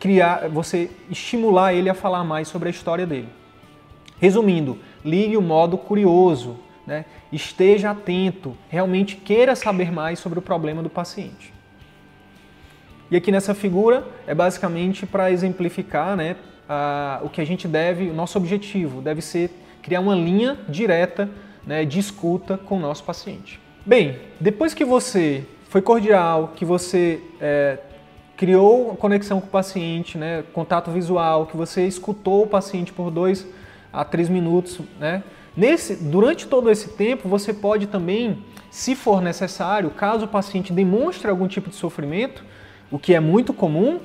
criar, 0.00 0.48
você 0.48 0.90
estimular 1.10 1.74
ele 1.74 1.90
a 1.90 1.94
falar 1.94 2.24
mais 2.24 2.48
sobre 2.48 2.68
a 2.68 2.70
história 2.70 3.06
dele. 3.06 3.28
Resumindo, 4.18 4.78
ligue 5.04 5.36
o 5.36 5.42
modo 5.42 5.76
curioso, 5.76 6.58
né? 6.86 7.04
esteja 7.30 7.90
atento, 7.90 8.56
realmente 8.68 9.16
queira 9.16 9.54
saber 9.54 9.92
mais 9.92 10.18
sobre 10.18 10.38
o 10.38 10.42
problema 10.42 10.82
do 10.82 10.88
paciente. 10.90 11.52
E 13.10 13.16
aqui 13.16 13.32
nessa 13.32 13.54
figura 13.54 14.06
é 14.26 14.34
basicamente 14.34 15.06
para 15.06 15.30
exemplificar 15.30 16.14
né, 16.14 16.36
a, 16.68 17.20
o 17.22 17.30
que 17.30 17.40
a 17.40 17.44
gente 17.44 17.66
deve, 17.66 18.10
o 18.10 18.14
nosso 18.14 18.36
objetivo 18.36 19.00
deve 19.00 19.22
ser 19.22 19.50
criar 19.82 20.00
uma 20.00 20.14
linha 20.14 20.58
direta 20.68 21.28
né, 21.66 21.84
de 21.84 21.98
escuta 21.98 22.58
com 22.58 22.76
o 22.76 22.80
nosso 22.80 23.02
paciente. 23.04 23.58
Bem, 23.86 24.18
depois 24.38 24.74
que 24.74 24.84
você 24.84 25.44
foi 25.70 25.80
cordial, 25.80 26.52
que 26.54 26.64
você 26.64 27.22
é, 27.40 27.78
criou 28.36 28.94
conexão 28.96 29.40
com 29.40 29.46
o 29.46 29.50
paciente, 29.50 30.18
né, 30.18 30.44
contato 30.52 30.90
visual, 30.90 31.46
que 31.46 31.56
você 31.56 31.86
escutou 31.86 32.42
o 32.42 32.46
paciente 32.46 32.92
por 32.92 33.10
dois 33.10 33.46
a 33.90 34.04
três 34.04 34.28
minutos, 34.28 34.80
né, 35.00 35.22
nesse, 35.56 35.96
durante 35.96 36.46
todo 36.46 36.70
esse 36.70 36.90
tempo 36.90 37.26
você 37.26 37.54
pode 37.54 37.86
também, 37.86 38.44
se 38.70 38.94
for 38.94 39.22
necessário, 39.22 39.88
caso 39.88 40.26
o 40.26 40.28
paciente 40.28 40.74
demonstre 40.74 41.30
algum 41.30 41.48
tipo 41.48 41.70
de 41.70 41.76
sofrimento, 41.76 42.44
o 42.90 42.98
que 42.98 43.14
é 43.14 43.20
muito 43.20 43.52
comum, 43.52 44.00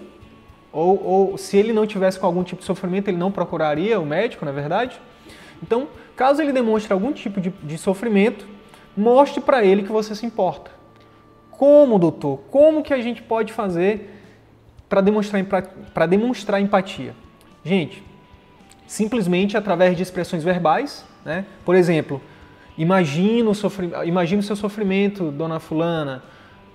ou, 0.72 1.06
ou 1.06 1.38
se 1.38 1.58
ele 1.58 1.72
não 1.72 1.86
tivesse 1.86 2.20
com 2.20 2.26
algum 2.26 2.44
tipo 2.44 2.62
de 2.62 2.66
sofrimento, 2.66 3.08
ele 3.08 3.18
não 3.18 3.32
procuraria 3.32 4.00
o 4.00 4.06
médico, 4.06 4.44
na 4.44 4.52
é 4.52 4.54
verdade. 4.54 5.00
Então, 5.62 5.88
caso 6.16 6.42
ele 6.42 6.52
demonstre 6.52 6.92
algum 6.92 7.14
tipo 7.14 7.40
de, 7.40 7.50
de 7.50 7.78
sofrimento, 7.78 8.46
mostre 8.98 9.40
para 9.42 9.64
ele 9.64 9.84
que 9.84 9.92
você 9.92 10.16
se 10.16 10.26
importa. 10.26 10.72
Como, 11.52 12.00
doutor? 12.00 12.40
Como 12.50 12.84
que 12.84 12.94
a 12.94 13.02
gente 13.02 13.22
pode 13.22 13.54
fazer 13.54 14.10
para 14.90 15.02
demonstrar, 15.02 15.44
demonstrar 16.10 16.60
empatia? 16.60 17.16
Gente, 17.64 18.04
simplesmente 18.88 19.56
através 19.56 19.96
de 19.96 20.04
expressões 20.04 20.44
verbais. 20.44 21.06
Né? 21.24 21.46
Por 21.64 21.76
exemplo, 21.76 22.22
imagina 22.78 23.50
o, 23.50 23.56
sofri... 23.56 23.92
imagina 24.06 24.42
o 24.42 24.44
seu 24.44 24.56
sofrimento, 24.56 25.32
dona 25.32 25.60
fulana. 25.60 26.24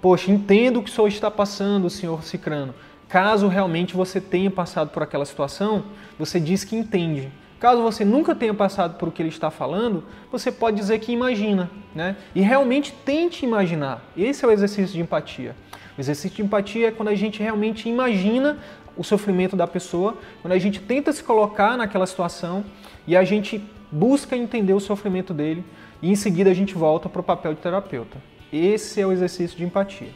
Poxa, 0.01 0.31
entendo 0.31 0.79
o 0.79 0.83
que 0.83 0.91
o 0.91 0.93
senhor 0.93 1.09
está 1.09 1.31
passando, 1.31 1.91
senhor 1.91 2.23
Cicrano. 2.23 2.75
Caso 3.09 3.49
realmente 3.49 3.97
você 3.97 4.21
tenha 4.21 4.51
passado 4.51 4.91
por 4.91 5.03
aquela 5.03 5.25
situação, 5.25 5.85
você 6.19 6.39
diz 6.39 6.63
que 6.63 6.77
entende. 6.77 7.31
Caso 7.59 7.83
você 7.83 8.05
nunca 8.05 8.35
tenha 8.35 8.55
passado 8.55 8.97
por 8.97 9.09
o 9.09 9.13
que 9.13 9.21
ele 9.21 9.29
está 9.29 9.51
falando, 9.51 10.05
você 10.31 10.53
pode 10.53 10.77
dizer 10.77 11.01
que 11.01 11.11
imagina, 11.11 11.69
né? 11.93 12.17
E 12.33 12.41
realmente 12.41 12.93
tente 13.05 13.45
imaginar. 13.45 14.01
Esse 14.17 14.45
é 14.45 14.49
o 14.49 14.53
exercício 14.53 14.95
de 14.95 15.01
empatia. 15.01 15.57
O 15.97 16.01
exercício 16.01 16.37
de 16.37 16.43
empatia 16.43 16.89
é 16.89 16.91
quando 16.93 17.09
a 17.09 17.15
gente 17.17 17.43
realmente 17.43 17.89
imagina 17.89 18.59
o 18.97 19.03
sofrimento 19.03 19.57
da 19.57 19.67
pessoa, 19.67 20.17
quando 20.41 20.53
a 20.53 20.59
gente 20.59 20.79
tenta 20.79 21.13
se 21.13 21.25
colocar 21.25 21.77
naquela 21.77 22.07
situação 22.07 22.65
e 23.07 23.17
a 23.17 23.25
gente 23.25 23.61
busca 23.91 24.37
entender 24.37 24.75
o 24.75 24.81
sofrimento 24.81 25.35
dele 25.35 25.65
e 26.01 26.11
em 26.11 26.15
seguida 26.15 26.51
a 26.51 26.55
gente 26.55 26.75
volta 26.75 27.09
para 27.09 27.21
o 27.21 27.25
papel 27.25 27.55
de 27.55 27.61
terapeuta. 27.61 28.19
Esse 28.53 29.01
é 29.01 29.07
o 29.07 29.13
exercício 29.13 29.57
de 29.57 29.65
empatia. 29.65 30.11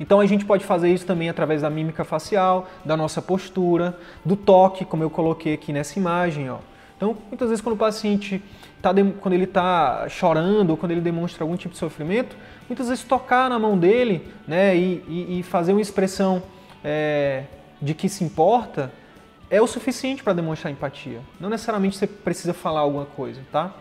Então 0.00 0.20
a 0.20 0.26
gente 0.26 0.44
pode 0.44 0.64
fazer 0.64 0.92
isso 0.92 1.04
também 1.04 1.28
através 1.28 1.62
da 1.62 1.70
mímica 1.70 2.04
facial, 2.04 2.68
da 2.84 2.96
nossa 2.96 3.20
postura, 3.20 3.98
do 4.24 4.36
toque, 4.36 4.84
como 4.84 5.02
eu 5.02 5.10
coloquei 5.10 5.54
aqui 5.54 5.72
nessa 5.72 5.98
imagem. 5.98 6.48
Ó. 6.50 6.58
Então, 6.96 7.16
muitas 7.28 7.48
vezes 7.48 7.62
quando 7.62 7.74
o 7.74 7.78
paciente 7.78 8.42
está 8.76 8.90
quando 9.20 9.34
ele 9.34 9.44
está 9.44 10.08
chorando 10.08 10.70
ou 10.70 10.76
quando 10.76 10.92
ele 10.92 11.00
demonstra 11.00 11.44
algum 11.44 11.56
tipo 11.56 11.72
de 11.72 11.78
sofrimento, 11.78 12.36
muitas 12.68 12.88
vezes 12.88 13.04
tocar 13.04 13.48
na 13.50 13.58
mão 13.58 13.76
dele 13.76 14.26
né, 14.46 14.76
e, 14.76 15.04
e, 15.08 15.38
e 15.38 15.42
fazer 15.42 15.72
uma 15.72 15.80
expressão 15.80 16.42
é, 16.82 17.44
de 17.80 17.94
que 17.94 18.08
se 18.08 18.24
importa 18.24 18.92
é 19.50 19.62
o 19.62 19.66
suficiente 19.66 20.22
para 20.22 20.32
demonstrar 20.32 20.72
empatia. 20.72 21.20
Não 21.40 21.48
necessariamente 21.48 21.96
você 21.96 22.06
precisa 22.06 22.52
falar 22.52 22.80
alguma 22.80 23.06
coisa, 23.06 23.40
tá? 23.50 23.72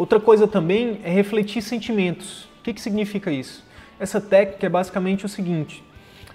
Outra 0.00 0.18
coisa 0.18 0.48
também 0.48 0.98
é 1.04 1.10
refletir 1.10 1.60
sentimentos. 1.60 2.44
O 2.44 2.62
que, 2.62 2.72
que 2.72 2.80
significa 2.80 3.30
isso? 3.30 3.62
Essa 3.98 4.18
técnica 4.18 4.64
é 4.64 4.68
basicamente 4.70 5.26
o 5.26 5.28
seguinte: 5.28 5.84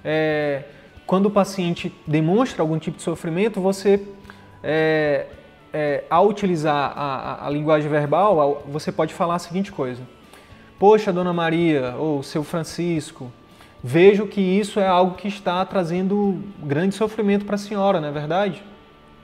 é, 0.03 0.65
quando 1.07 1.25
o 1.25 1.31
paciente 1.31 1.91
demonstra 2.05 2.61
algum 2.61 2.77
tipo 2.77 2.97
de 2.97 3.01
sofrimento, 3.01 3.59
você, 3.59 4.07
é, 4.61 5.25
é, 5.73 6.03
ao 6.11 6.27
utilizar 6.27 6.93
a, 6.95 7.05
a, 7.05 7.47
a, 7.47 7.49
linguagem 7.49 7.89
verbal, 7.89 8.63
você 8.67 8.91
pode 8.91 9.15
falar 9.15 9.33
a 9.33 9.39
seguinte 9.39 9.71
coisa: 9.71 10.03
Poxa, 10.77 11.11
Dona 11.11 11.33
Maria 11.33 11.95
ou 11.97 12.21
Seu 12.21 12.43
Francisco, 12.43 13.31
vejo 13.83 14.27
que 14.27 14.41
isso 14.41 14.79
é 14.79 14.85
algo 14.85 15.15
que 15.15 15.27
está 15.27 15.65
trazendo 15.65 16.39
grande 16.61 16.93
sofrimento 16.93 17.45
para 17.45 17.55
a 17.55 17.57
senhora, 17.57 17.99
não 17.99 18.09
é 18.09 18.11
verdade? 18.11 18.61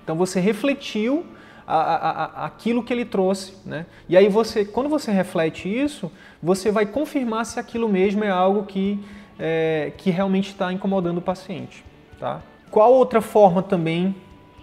Então 0.03 0.15
você 0.15 0.39
refletiu 0.39 1.27
a, 1.71 1.95
a, 1.95 2.25
a, 2.43 2.45
aquilo 2.45 2.83
que 2.83 2.91
ele 2.91 3.05
trouxe, 3.05 3.53
né? 3.65 3.85
E 4.09 4.17
aí 4.17 4.27
você, 4.27 4.65
quando 4.65 4.89
você 4.89 5.09
reflete 5.11 5.69
isso, 5.69 6.11
você 6.43 6.69
vai 6.69 6.85
confirmar 6.85 7.45
se 7.45 7.59
aquilo 7.59 7.87
mesmo 7.87 8.23
é 8.25 8.29
algo 8.29 8.63
que, 8.63 8.99
é, 9.39 9.93
que 9.97 10.09
realmente 10.09 10.49
está 10.49 10.73
incomodando 10.73 11.19
o 11.19 11.21
paciente. 11.21 11.85
Tá? 12.19 12.41
Qual 12.69 12.93
outra 12.93 13.21
forma 13.21 13.63
também 13.63 14.13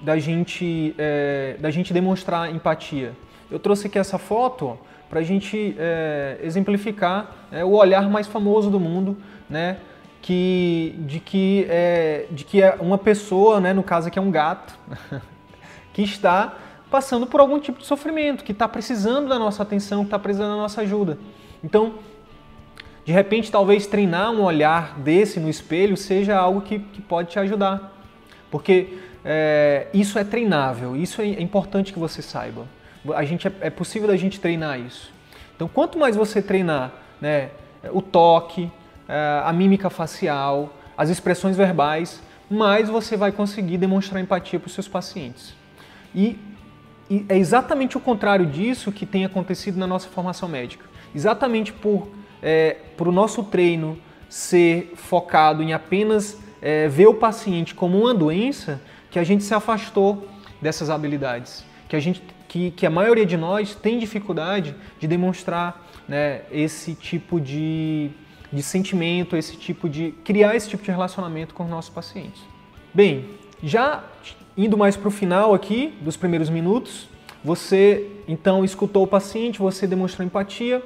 da 0.03 0.19
gente, 0.19 0.95
é, 0.99 1.57
da 1.59 1.71
gente 1.71 1.95
demonstrar 1.95 2.55
empatia? 2.55 3.13
Eu 3.51 3.59
trouxe 3.59 3.87
aqui 3.87 3.99
essa 3.99 4.19
foto 4.19 4.79
para 5.09 5.21
a 5.21 5.23
gente 5.23 5.75
é, 5.79 6.39
exemplificar 6.43 7.49
é, 7.51 7.65
o 7.65 7.71
olhar 7.71 8.09
mais 8.11 8.27
famoso 8.27 8.69
do 8.71 8.79
mundo, 8.79 9.17
né? 9.49 9.79
Que, 10.21 10.95
de, 11.07 11.21
que, 11.21 11.65
é, 11.71 12.27
de 12.31 12.45
que 12.45 12.61
é 12.61 12.77
uma 12.81 12.99
pessoa, 12.99 13.61
né, 13.61 13.73
no 13.73 13.85
caso 13.85 14.09
aqui 14.09 14.19
é 14.19 14.23
um 14.23 14.33
gato, 14.33 14.77
que 15.95 16.03
está 16.03 16.55
passando 16.91 17.27
por 17.27 17.41
algum 17.41 17.59
tipo 17.59 17.79
de 17.79 17.87
sofrimento, 17.87 18.45
que 18.45 18.53
está 18.53 18.67
precisando 18.67 19.29
da 19.29 19.39
nossa 19.39 19.63
atenção, 19.63 20.01
que 20.01 20.07
está 20.07 20.19
precisando 20.19 20.51
da 20.51 20.57
nossa 20.57 20.81
ajuda. 20.81 21.19
Então, 21.63 21.95
de 23.05 23.13
repente, 23.13 23.51
talvez 23.51 23.87
treinar 23.87 24.31
um 24.33 24.43
olhar 24.43 24.99
desse 24.99 25.41
no 25.41 25.49
espelho 25.49 25.97
seja 25.97 26.37
algo 26.37 26.61
que, 26.61 26.79
que 26.79 27.01
pode 27.01 27.31
te 27.31 27.39
ajudar. 27.39 27.97
Porque 28.51 28.99
é, 29.25 29.89
isso 29.93 30.19
é 30.19 30.25
treinável, 30.25 30.97
isso 30.97 31.21
é 31.21 31.41
importante 31.41 31.93
que 31.93 31.99
você 31.99 32.23
saiba. 32.23 32.67
A 33.15 33.25
gente, 33.25 33.49
é, 33.49 33.53
é 33.63 33.71
possível 33.71 34.09
da 34.09 34.17
gente 34.17 34.41
treinar 34.41 34.79
isso. 34.81 35.13
Então, 35.55 35.69
quanto 35.69 35.99
mais 35.99 36.17
você 36.17 36.41
treinar 36.41 36.93
né, 37.21 37.51
o 37.91 38.01
toque, 38.01 38.71
é, 39.09 39.43
a 39.45 39.53
mímica 39.53 39.91
facial, 39.91 40.73
as 40.97 41.09
expressões 41.11 41.57
verbais, 41.57 42.23
mais 42.51 42.89
você 42.89 43.17
vai 43.17 43.33
conseguir 43.33 43.79
demonstrar 43.79 44.23
empatia 44.23 44.59
para 44.59 44.67
os 44.67 44.73
seus 44.73 44.89
pacientes. 44.89 45.55
E, 46.15 46.39
e 47.11 47.25
é 47.29 47.37
exatamente 47.37 47.97
o 47.97 48.01
contrário 48.01 48.47
disso 48.47 48.93
que 48.93 49.07
tem 49.07 49.25
acontecido 49.25 49.79
na 49.79 49.87
nossa 49.87 50.09
formação 50.09 50.49
médica 50.49 50.89
exatamente 51.15 51.73
por, 51.73 52.09
é, 52.43 52.77
por 52.97 53.09
o 53.09 53.13
nosso 53.13 53.43
treino 53.45 53.99
ser 54.29 54.93
focado 54.95 55.63
em 55.63 55.73
apenas 55.73 56.39
é, 56.61 56.89
ver 56.89 57.07
o 57.07 57.15
paciente 57.15 57.75
como 57.75 57.99
uma 57.99 58.15
doença, 58.15 58.81
que 59.11 59.19
a 59.19 59.25
gente 59.25 59.43
se 59.43 59.55
afastou 59.55 60.29
dessas 60.61 60.91
habilidades, 60.91 61.65
que 61.89 61.97
a 61.97 62.01
gente, 62.01 62.23
que, 62.47 62.71
que 62.73 62.85
a 62.85 62.91
maioria 62.91 63.25
de 63.25 63.37
nós 63.37 63.75
tem 63.75 63.99
dificuldade 63.99 64.75
de 64.99 65.07
demonstrar 65.07 65.87
né, 66.07 66.43
esse 66.51 66.95
tipo 66.95 67.41
de, 67.41 68.11
de 68.53 68.63
sentimento, 68.63 69.37
esse 69.37 69.57
tipo 69.57 69.89
de 69.89 70.13
criar 70.25 70.55
esse 70.55 70.69
tipo 70.69 70.83
de 70.83 70.91
relacionamento 70.91 71.55
com 71.55 71.65
os 71.65 71.71
nossos 71.71 71.91
pacientes. 71.91 72.43
Bem, 72.93 73.31
já 73.63 74.05
indo 74.59 74.77
mais 74.77 74.97
para 74.97 75.07
o 75.07 75.11
final 75.11 75.55
aqui 75.55 75.95
dos 76.01 76.17
primeiros 76.17 76.51
minutos, 76.51 77.09
você 77.45 78.11
então 78.27 78.65
escutou 78.65 79.05
o 79.05 79.07
paciente, 79.07 79.61
você 79.61 79.87
demonstrou 79.87 80.27
empatia 80.27 80.83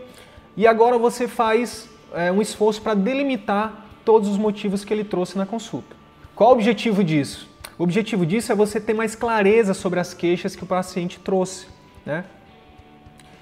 e 0.55 0.67
agora 0.67 0.99
você 0.99 1.27
faz 1.27 1.89
é, 2.15 2.31
um 2.31 2.43
esforço 2.43 2.83
para 2.83 2.93
delimitar 2.93 3.87
todos 4.05 4.29
os 4.29 4.37
motivos 4.37 4.85
que 4.85 4.93
ele 4.93 5.05
trouxe 5.05 5.39
na 5.39 5.47
consulta. 5.47 5.97
Qual 6.35 6.51
o 6.51 6.53
objetivo 6.53 7.03
disso? 7.03 7.49
O 7.79 7.85
objetivo 7.85 8.27
disso 8.27 8.53
é 8.53 8.55
você 8.55 8.79
ter 8.79 8.93
mais 8.93 9.15
clareza 9.15 9.73
sobre 9.73 9.99
as 9.99 10.13
queixas 10.13 10.55
que 10.55 10.63
o 10.63 10.67
paciente 10.67 11.19
trouxe. 11.19 11.67
Né? 12.05 12.27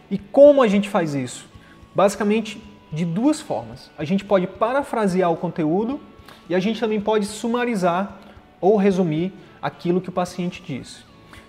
E 0.08 0.16
como 0.16 0.62
a 0.62 0.68
gente 0.68 0.88
faz 0.88 1.12
isso? 1.12 1.48
Basicamente 1.92 2.62
de 2.92 3.04
duas 3.04 3.40
formas. 3.40 3.90
A 3.98 4.04
gente 4.04 4.24
pode 4.24 4.46
parafrasear 4.46 5.30
o 5.30 5.36
conteúdo 5.36 6.00
e 6.48 6.54
a 6.54 6.60
gente 6.60 6.78
também 6.78 7.00
pode 7.00 7.26
sumarizar 7.26 8.18
ou 8.60 8.76
resumir 8.76 9.32
aquilo 9.60 10.00
que 10.00 10.08
o 10.08 10.12
paciente 10.12 10.62
disse. 10.62 11.04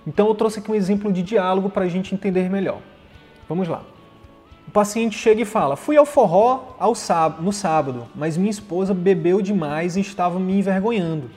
Então 0.06 0.28
eu 0.28 0.36
trouxe 0.36 0.60
aqui 0.60 0.72
um 0.72 0.76
exemplo 0.76 1.12
de 1.12 1.22
diálogo 1.22 1.70
para 1.70 1.86
a 1.86 1.88
gente 1.88 2.14
entender 2.14 2.50
melhor. 2.50 2.80
Vamos 3.48 3.68
lá. 3.68 3.84
O 4.68 4.72
paciente 4.72 5.18
chega 5.18 5.42
e 5.42 5.46
fala: 5.46 5.76
Fui 5.76 5.98
ao 5.98 6.06
forró 6.06 6.76
ao 6.80 6.96
sábado, 6.96 7.44
no 7.44 7.52
sábado, 7.52 8.08
mas 8.16 8.38
minha 8.38 8.50
esposa 8.50 8.94
bebeu 8.94 9.42
demais 9.42 9.98
e 9.98 10.02
estava 10.02 10.40
me 10.40 10.58
envergonhando. 10.58 11.30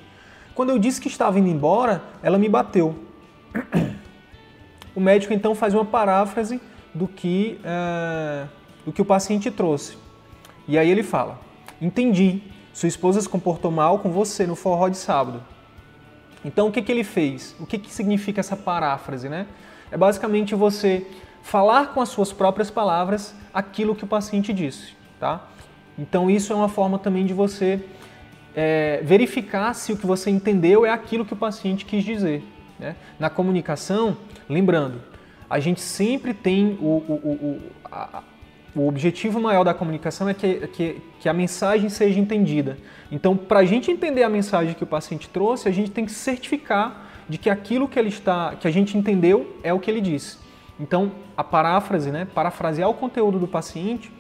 Quando 0.55 0.71
eu 0.71 0.79
disse 0.79 1.01
que 1.01 1.09
estava 1.09 1.39
indo 1.39 1.49
embora, 1.49 2.03
ela 2.23 2.39
me 2.39 2.49
bateu. 2.49 2.95
O 4.95 5.01
médico 5.01 5.33
então 5.33 5.57
faz 5.57 5.75
uma 5.75 5.85
paráfrase 5.85 6.61
do 6.95 7.09
que, 7.09 7.59
uh, 7.65 8.49
do 8.87 8.93
que 8.93 9.03
o 9.03 9.05
paciente 9.05 9.51
trouxe. 9.51 9.99
E 10.69 10.79
aí 10.79 10.89
ele 10.89 11.03
fala: 11.03 11.41
Entendi, 11.83 12.43
sua 12.73 12.89
esposa 12.89 13.21
se 13.21 13.29
comportou 13.29 13.73
mal 13.73 13.99
com 13.99 14.13
você 14.13 14.47
no 14.47 14.55
forró 14.55 14.89
de 14.89 14.97
sábado. 14.97 15.43
Então 16.45 16.69
o 16.69 16.73
que, 16.73 16.83
que 16.83 16.93
ele 16.93 17.05
fez? 17.05 17.57
O 17.59 17.67
que, 17.67 17.79
que 17.79 17.91
significa 17.91 18.41
essa 18.41 18.57
paráfrase? 18.57 19.29
Né? 19.29 19.47
É 19.91 19.97
basicamente 19.97 20.55
você 20.55 21.07
falar 21.43 21.93
com 21.95 22.01
as 22.01 22.09
suas 22.09 22.33
próprias 22.33 22.71
palavras 22.71 23.35
aquilo 23.53 23.95
que 23.95 24.05
o 24.05 24.07
paciente 24.07 24.53
disse. 24.53 24.95
Tá? 25.19 25.47
Então 25.99 26.31
isso 26.31 26.53
é 26.53 26.57
uma 26.57 26.69
forma 26.69 26.99
também 26.99 27.25
de 27.25 27.33
você 27.33 27.85
é, 28.55 29.01
verificar 29.03 29.75
se 29.75 29.93
o 29.93 29.97
que 29.97 30.07
você 30.07 30.31
entendeu 30.31 30.85
é 30.85 30.91
aquilo 30.91 31.25
que 31.25 31.33
o 31.33 31.37
paciente 31.37 31.85
quis 31.85 32.05
dizer. 32.05 32.43
Né? 32.79 32.97
Na 33.19 33.31
comunicação, 33.31 34.17
lembrando, 34.49 35.01
a 35.49 35.61
gente 35.61 35.81
sempre 35.81 36.35
tem 36.35 36.79
o, 36.81 37.03
o, 37.09 37.13
o, 37.13 37.63
a, 37.85 38.23
o 38.75 38.89
objetivo 38.89 39.41
maior 39.41 39.63
da 39.63 39.73
comunicação 39.73 40.29
é 40.29 40.35
que, 40.35 40.67
que, 40.69 41.03
que 41.21 41.29
a 41.29 41.33
mensagem 41.33 41.89
seja 41.89 42.19
entendida. 42.19 42.77
Então, 43.11 43.37
para 43.37 43.61
a 43.61 43.65
gente 43.65 43.91
entender 43.91 44.25
a 44.25 44.29
mensagem 44.29 44.75
que 44.75 44.83
o 44.83 44.87
paciente 44.87 45.29
trouxe, 45.29 45.69
a 45.69 45.73
gente 45.73 45.91
tem 45.91 46.05
que 46.05 46.13
certificar 46.13 47.07
de 47.29 47.39
que 47.39 47.49
aquilo 47.49 47.89
que 47.89 47.99
ele 47.99 48.09
está, 48.09 48.57
que 48.57 48.67
a 48.67 48.71
gente 48.71 48.99
entendeu 48.99 49.57
é 49.63 49.73
o 49.73 49.79
que 49.79 49.91
ele 49.91 50.01
disse. 50.01 50.39
Então, 50.79 51.13
a 51.37 51.45
paráfrase, 51.45 52.11
né, 52.11 52.27
parafrasear 52.35 52.91
o 52.91 52.95
conteúdo 52.95 53.39
do 53.39 53.47
paciente 53.47 54.11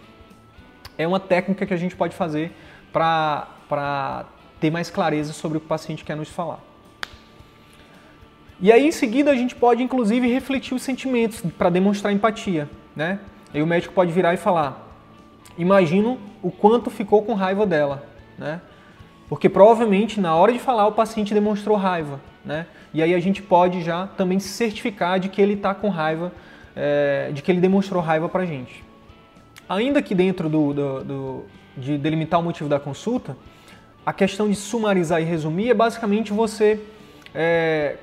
é 0.97 1.07
uma 1.07 1.19
técnica 1.19 1.67
que 1.67 1.75
a 1.75 1.77
gente 1.77 1.97
pode 1.97 2.15
fazer 2.15 2.53
para 2.93 4.27
ter 4.61 4.71
mais 4.71 4.89
clareza 4.89 5.33
sobre 5.33 5.59
o 5.59 5.61
que 5.61 5.67
o 5.67 5.69
paciente 5.69 6.05
quer 6.05 6.17
nos 6.17 6.29
falar. 6.29 6.61
E 8.61 8.71
aí, 8.71 8.87
em 8.87 8.93
seguida, 8.93 9.33
a 9.33 9.35
gente 9.35 9.57
pode, 9.57 9.83
inclusive, 9.83 10.29
refletir 10.29 10.75
os 10.75 10.83
sentimentos 10.83 11.43
para 11.59 11.69
demonstrar 11.69 12.13
empatia, 12.13 12.71
né? 12.95 13.19
Aí 13.55 13.63
o 13.63 13.67
médico 13.67 13.95
pode 13.95 14.13
virar 14.13 14.35
e 14.35 14.37
falar: 14.37 14.99
imagino 15.57 16.19
o 16.43 16.51
quanto 16.51 16.91
ficou 16.91 17.23
com 17.23 17.35
raiva 17.35 17.65
dela, 17.65 18.05
né? 18.37 18.61
Porque 19.29 19.49
provavelmente 19.49 20.21
na 20.21 20.35
hora 20.35 20.53
de 20.53 20.59
falar 20.59 20.87
o 20.87 20.93
paciente 20.93 21.33
demonstrou 21.33 21.77
raiva, 21.77 22.21
né? 22.45 22.67
E 22.93 23.03
aí 23.03 23.15
a 23.15 23.21
gente 23.21 23.41
pode 23.41 23.81
já 23.83 24.09
também 24.09 24.41
certificar 24.41 25.19
de 25.19 25.29
que 25.29 25.41
ele 25.41 25.55
está 25.55 25.75
com 25.75 25.89
raiva, 25.89 26.33
é, 26.77 27.31
de 27.33 27.41
que 27.41 27.51
ele 27.51 27.61
demonstrou 27.61 28.03
raiva 28.03 28.29
para 28.29 28.43
a 28.43 28.47
gente. 28.47 28.85
Ainda 29.69 30.03
que 30.03 30.15
dentro 30.15 30.49
do, 30.49 30.75
do, 30.75 31.05
do, 31.05 31.45
de 31.77 31.97
delimitar 31.97 32.41
o 32.41 32.43
motivo 32.43 32.69
da 32.69 32.79
consulta, 32.79 33.37
a 34.05 34.13
questão 34.13 34.49
de 34.49 34.55
sumarizar 34.55 35.23
e 35.23 35.25
resumir 35.25 35.71
é 35.71 35.75
basicamente 35.75 36.33
você, 36.33 36.81
é, 37.35 37.97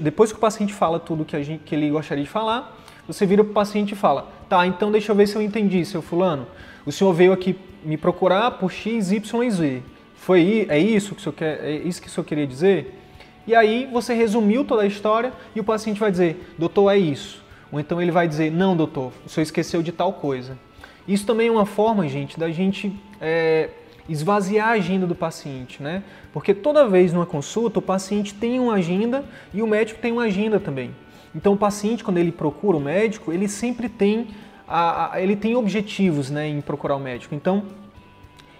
depois 0.00 0.32
que 0.32 0.38
o 0.38 0.40
paciente 0.40 0.74
fala 0.74 0.98
tudo 0.98 1.24
que, 1.24 1.40
gente, 1.44 1.62
que 1.62 1.74
ele 1.74 1.90
gostaria 1.90 2.24
de 2.24 2.28
falar, 2.28 2.76
você 3.06 3.24
vira 3.24 3.44
para 3.44 3.50
o 3.50 3.54
paciente 3.54 3.92
e 3.92 3.96
fala: 3.96 4.30
Tá, 4.48 4.66
então 4.66 4.90
deixa 4.90 5.12
eu 5.12 5.16
ver 5.16 5.26
se 5.26 5.36
eu 5.36 5.42
entendi, 5.42 5.84
seu 5.84 6.02
fulano. 6.02 6.46
O 6.84 6.92
senhor 6.92 7.12
veio 7.12 7.32
aqui 7.32 7.56
me 7.84 7.96
procurar 7.96 8.52
por 8.52 8.70
X, 8.70 9.12
Y 9.12 9.42
e 9.44 9.50
Z. 9.50 9.82
Foi, 10.16 10.66
é 10.68 10.78
isso 10.78 11.14
que 11.14 11.20
o 11.20 11.22
senhor 11.22 11.34
quer, 11.34 11.64
é 11.64 11.72
isso 11.76 12.00
que 12.00 12.08
o 12.08 12.10
senhor 12.10 12.24
queria 12.24 12.46
dizer? 12.46 12.98
E 13.46 13.54
aí 13.54 13.88
você 13.92 14.12
resumiu 14.12 14.64
toda 14.64 14.82
a 14.82 14.86
história 14.86 15.32
e 15.54 15.60
o 15.60 15.64
paciente 15.64 16.00
vai 16.00 16.10
dizer: 16.10 16.54
Doutor, 16.58 16.90
é 16.90 16.98
isso. 16.98 17.44
Ou 17.70 17.78
então 17.78 18.00
ele 18.02 18.10
vai 18.10 18.26
dizer: 18.26 18.50
Não, 18.50 18.76
doutor, 18.76 19.12
o 19.24 19.28
senhor 19.28 19.42
esqueceu 19.42 19.82
de 19.82 19.92
tal 19.92 20.12
coisa. 20.12 20.58
Isso 21.06 21.24
também 21.24 21.48
é 21.48 21.50
uma 21.50 21.66
forma, 21.66 22.08
gente, 22.08 22.38
da 22.38 22.50
gente 22.50 22.92
é, 23.20 23.70
esvaziar 24.08 24.68
a 24.68 24.72
agenda 24.72 25.06
do 25.06 25.14
paciente, 25.14 25.82
né? 25.82 26.02
Porque 26.32 26.52
toda 26.52 26.88
vez 26.88 27.12
numa 27.12 27.26
consulta 27.26 27.78
o 27.78 27.82
paciente 27.82 28.34
tem 28.34 28.58
uma 28.58 28.74
agenda 28.74 29.24
e 29.54 29.62
o 29.62 29.66
médico 29.66 30.00
tem 30.00 30.12
uma 30.12 30.24
agenda 30.24 30.58
também. 30.58 30.90
Então 31.36 31.52
o 31.52 31.56
paciente, 31.56 32.02
quando 32.02 32.16
ele 32.16 32.32
procura 32.32 32.78
o 32.78 32.80
médico, 32.80 33.30
ele 33.30 33.46
sempre 33.46 33.90
tem, 33.90 34.28
a, 34.66 35.12
a, 35.12 35.20
ele 35.20 35.36
tem 35.36 35.54
objetivos 35.54 36.30
né, 36.30 36.48
em 36.48 36.62
procurar 36.62 36.96
o 36.96 36.98
médico. 36.98 37.34
Então 37.34 37.64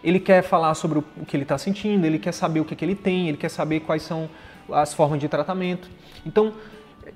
ele 0.04 0.20
quer 0.20 0.42
falar 0.42 0.74
sobre 0.74 0.98
o, 0.98 1.04
que 1.26 1.34
ele 1.34 1.44
está 1.44 1.56
sentindo, 1.56 2.04
ele 2.04 2.18
quer 2.18 2.32
saber 2.32 2.60
o 2.60 2.66
que, 2.66 2.76
que 2.76 2.84
ele 2.84 2.94
tem, 2.94 3.28
ele 3.28 3.38
quer 3.38 3.48
saber 3.48 3.80
quais 3.80 4.02
são 4.02 4.28
as 4.70 4.92
formas 4.92 5.18
de 5.18 5.26
tratamento. 5.26 5.88
Então, 6.24 6.52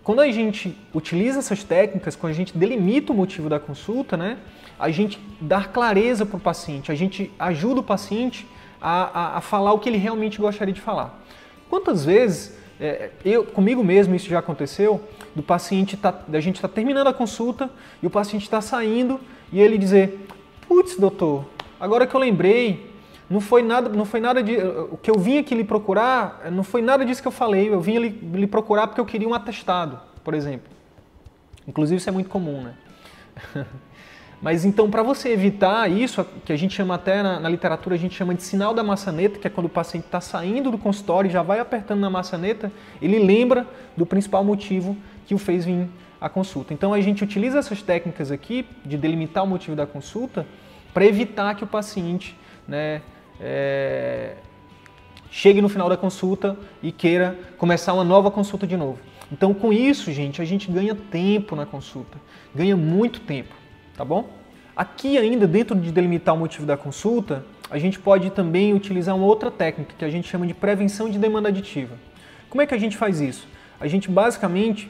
quando 0.02 0.20
a 0.20 0.32
gente 0.32 0.74
utiliza 0.94 1.40
essas 1.40 1.62
técnicas, 1.62 2.16
quando 2.16 2.32
a 2.32 2.36
gente 2.36 2.56
delimita 2.56 3.12
o 3.12 3.14
motivo 3.14 3.50
da 3.50 3.60
consulta, 3.60 4.16
né, 4.16 4.38
a 4.78 4.90
gente 4.90 5.20
dá 5.40 5.64
clareza 5.64 6.24
para 6.24 6.38
o 6.38 6.40
paciente, 6.40 6.90
a 6.90 6.94
gente 6.94 7.30
ajuda 7.38 7.80
o 7.80 7.82
paciente 7.82 8.46
a, 8.80 9.02
a, 9.02 9.38
a 9.38 9.40
falar 9.42 9.74
o 9.74 9.78
que 9.78 9.90
ele 9.90 9.98
realmente 9.98 10.40
gostaria 10.40 10.72
de 10.72 10.80
falar. 10.80 11.22
Quantas 11.68 12.04
vezes 12.04 12.58
é, 12.80 13.10
eu, 13.24 13.44
comigo 13.44 13.84
mesmo 13.84 14.14
isso 14.14 14.28
já 14.28 14.38
aconteceu, 14.38 15.04
do 15.34 15.42
paciente 15.42 15.96
tá, 15.96 16.10
da 16.26 16.40
gente 16.40 16.56
está 16.56 16.68
terminando 16.68 17.06
a 17.06 17.12
consulta 17.12 17.70
e 18.02 18.06
o 18.06 18.10
paciente 18.10 18.42
está 18.42 18.60
saindo 18.60 19.20
e 19.52 19.60
ele 19.60 19.78
dizer, 19.78 20.26
putz, 20.66 20.96
doutor, 20.96 21.46
agora 21.78 22.06
que 22.06 22.14
eu 22.14 22.20
lembrei, 22.20 22.90
não 23.28 23.40
foi 23.40 23.62
nada, 23.62 23.88
não 23.88 24.04
foi 24.04 24.20
nada 24.20 24.42
de, 24.42 24.56
o 24.56 24.96
que 24.96 25.10
eu 25.10 25.18
vim 25.18 25.38
aqui 25.38 25.54
lhe 25.54 25.64
procurar, 25.64 26.50
não 26.50 26.64
foi 26.64 26.82
nada 26.82 27.04
disso 27.04 27.22
que 27.22 27.28
eu 27.28 27.32
falei, 27.32 27.72
eu 27.72 27.80
vim 27.80 27.98
lhe, 27.98 28.08
lhe 28.08 28.46
procurar 28.46 28.88
porque 28.88 29.00
eu 29.00 29.06
queria 29.06 29.28
um 29.28 29.34
atestado, 29.34 30.00
por 30.24 30.34
exemplo. 30.34 30.68
Inclusive 31.66 31.98
isso 31.98 32.08
é 32.08 32.12
muito 32.12 32.28
comum, 32.28 32.62
né? 32.62 32.74
Mas 34.42 34.64
então, 34.64 34.90
para 34.90 35.02
você 35.02 35.28
evitar 35.28 35.90
isso, 35.90 36.26
que 36.46 36.52
a 36.52 36.56
gente 36.56 36.74
chama 36.74 36.94
até 36.94 37.22
na, 37.22 37.38
na, 37.38 37.48
literatura, 37.48 37.94
a 37.94 37.98
gente 37.98 38.16
chama 38.16 38.34
de 38.34 38.42
sinal 38.42 38.72
da 38.72 38.82
maçaneta, 38.82 39.38
que 39.38 39.46
é 39.46 39.50
quando 39.50 39.66
o 39.66 39.70
paciente 39.70 40.06
está 40.06 40.20
saindo 40.20 40.70
do 40.70 40.78
consultório 40.78 41.28
e 41.28 41.32
já 41.32 41.42
vai 41.42 41.60
apertando 41.60 42.00
na 42.00 42.08
maçaneta, 42.08 42.72
ele 43.02 43.18
lembra 43.18 43.66
do 43.94 44.06
principal 44.06 44.42
motivo 44.42 44.96
que 45.30 45.34
o 45.34 45.38
fez 45.38 45.64
vir 45.64 45.88
à 46.20 46.28
consulta. 46.28 46.74
Então, 46.74 46.92
a 46.92 47.00
gente 47.00 47.24
utiliza 47.24 47.58
essas 47.58 47.80
técnicas 47.82 48.30
aqui 48.30 48.66
de 48.84 48.98
delimitar 48.98 49.44
o 49.44 49.46
motivo 49.46 49.76
da 49.76 49.86
consulta 49.86 50.46
para 50.92 51.06
evitar 51.06 51.54
que 51.54 51.64
o 51.64 51.66
paciente 51.66 52.36
né, 52.66 53.00
é, 53.40 54.34
chegue 55.30 55.62
no 55.62 55.68
final 55.68 55.88
da 55.88 55.96
consulta 55.96 56.56
e 56.82 56.90
queira 56.90 57.38
começar 57.56 57.94
uma 57.94 58.04
nova 58.04 58.30
consulta 58.30 58.66
de 58.66 58.76
novo. 58.76 58.98
Então, 59.30 59.54
com 59.54 59.72
isso, 59.72 60.12
gente, 60.12 60.42
a 60.42 60.44
gente 60.44 60.70
ganha 60.70 60.94
tempo 60.94 61.54
na 61.54 61.64
consulta, 61.64 62.18
ganha 62.54 62.76
muito 62.76 63.20
tempo 63.20 63.60
tá 64.00 64.04
bom? 64.04 64.30
Aqui 64.74 65.18
ainda 65.18 65.46
dentro 65.46 65.78
de 65.78 65.92
delimitar 65.92 66.34
o 66.34 66.38
motivo 66.38 66.64
da 66.64 66.74
consulta, 66.74 67.44
a 67.70 67.78
gente 67.78 67.98
pode 67.98 68.30
também 68.30 68.72
utilizar 68.72 69.14
uma 69.14 69.26
outra 69.26 69.50
técnica 69.50 69.94
que 69.98 70.04
a 70.06 70.08
gente 70.08 70.26
chama 70.26 70.46
de 70.46 70.54
prevenção 70.54 71.10
de 71.10 71.18
demanda 71.18 71.50
aditiva. 71.50 71.96
Como 72.48 72.62
é 72.62 72.66
que 72.66 72.74
a 72.74 72.78
gente 72.78 72.96
faz 72.96 73.20
isso? 73.20 73.46
A 73.78 73.86
gente 73.86 74.10
basicamente, 74.10 74.88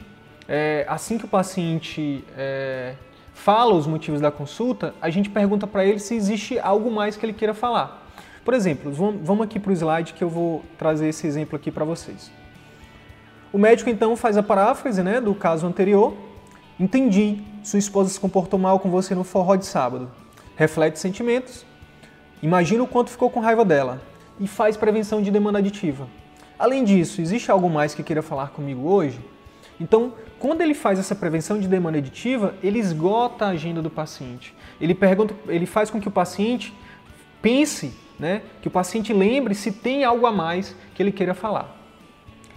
é, 0.53 0.85
assim 0.89 1.17
que 1.17 1.23
o 1.23 1.27
paciente 1.29 2.25
é, 2.37 2.95
fala 3.33 3.73
os 3.73 3.87
motivos 3.87 4.19
da 4.19 4.29
consulta, 4.29 4.93
a 5.01 5.09
gente 5.09 5.29
pergunta 5.29 5.65
para 5.65 5.85
ele 5.85 5.99
se 5.99 6.13
existe 6.13 6.59
algo 6.59 6.91
mais 6.91 7.15
que 7.15 7.25
ele 7.25 7.31
queira 7.31 7.53
falar. 7.53 8.05
Por 8.43 8.53
exemplo, 8.53 8.91
vamos 8.91 9.45
aqui 9.45 9.59
para 9.59 9.71
o 9.71 9.73
slide 9.73 10.13
que 10.13 10.23
eu 10.23 10.29
vou 10.29 10.65
trazer 10.77 11.07
esse 11.07 11.25
exemplo 11.25 11.55
aqui 11.55 11.71
para 11.71 11.85
vocês. 11.85 12.29
O 13.53 13.57
médico 13.57 13.89
então 13.89 14.15
faz 14.17 14.35
a 14.35 14.43
paráfrase 14.43 15.01
né, 15.01 15.21
do 15.21 15.33
caso 15.33 15.65
anterior 15.65 16.17
Entendi. 16.81 17.43
Sua 17.63 17.77
esposa 17.77 18.09
se 18.09 18.19
comportou 18.19 18.59
mal 18.59 18.79
com 18.79 18.89
você 18.89 19.13
no 19.13 19.23
forró 19.23 19.55
de 19.55 19.67
sábado. 19.67 20.09
Reflete 20.55 20.97
sentimentos. 20.97 21.63
Imagina 22.41 22.81
o 22.81 22.87
quanto 22.87 23.11
ficou 23.11 23.29
com 23.29 23.39
raiva 23.39 23.63
dela. 23.63 24.01
E 24.39 24.47
faz 24.47 24.75
prevenção 24.75 25.21
de 25.21 25.29
demanda 25.29 25.59
aditiva. 25.59 26.07
Além 26.57 26.83
disso, 26.83 27.21
existe 27.21 27.51
algo 27.51 27.69
mais 27.69 27.93
que 27.93 28.01
queira 28.01 28.23
falar 28.23 28.49
comigo 28.49 28.89
hoje? 28.89 29.19
Então, 29.81 30.13
quando 30.37 30.61
ele 30.61 30.75
faz 30.75 30.99
essa 30.99 31.15
prevenção 31.15 31.59
de 31.59 31.67
demanda 31.67 31.97
aditiva, 31.97 32.53
ele 32.61 32.77
esgota 32.77 33.45
a 33.45 33.49
agenda 33.49 33.81
do 33.81 33.89
paciente. 33.89 34.53
Ele 34.79 34.93
pergunta, 34.93 35.33
ele 35.47 35.65
faz 35.65 35.89
com 35.89 35.99
que 35.99 36.07
o 36.07 36.11
paciente 36.11 36.71
pense, 37.41 37.91
né, 38.19 38.43
que 38.61 38.67
o 38.67 38.71
paciente 38.71 39.11
lembre 39.11 39.55
se 39.55 39.71
tem 39.71 40.03
algo 40.03 40.27
a 40.27 40.31
mais 40.31 40.75
que 40.93 41.01
ele 41.01 41.11
queira 41.11 41.33
falar. 41.33 41.75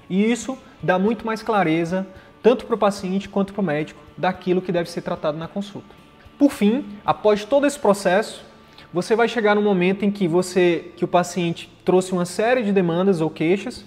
E 0.09 0.31
isso 0.31 0.59
dá 0.83 0.99
muito 0.99 1.25
mais 1.25 1.43
clareza 1.43 2.07
tanto 2.43 2.67
para 2.67 2.75
o 2.75 2.79
paciente 2.79 3.27
quanto 3.27 3.55
para 3.55 3.63
o 3.63 3.65
médico, 3.65 3.99
daquilo 4.19 4.61
que 4.61 4.71
deve 4.71 4.91
ser 4.91 5.01
tratado 5.01 5.39
na 5.39 5.49
consulta. 5.49 5.89
Por 6.39 6.53
fim, 6.53 6.85
após 7.07 7.43
todo 7.43 7.67
esse 7.67 7.79
processo, 7.79 8.45
você 8.93 9.17
vai 9.17 9.29
chegar 9.29 9.55
no 9.55 9.63
momento 9.63 10.05
em 10.05 10.11
que 10.11 10.29
você, 10.29 10.93
que 10.95 11.07
o 11.07 11.09
paciente 11.09 11.73
trouxe 11.87 12.13
uma 12.13 12.27
série 12.27 12.63
de 12.63 12.71
demandas 12.71 13.23
ou 13.23 13.31
queixas 13.31 13.83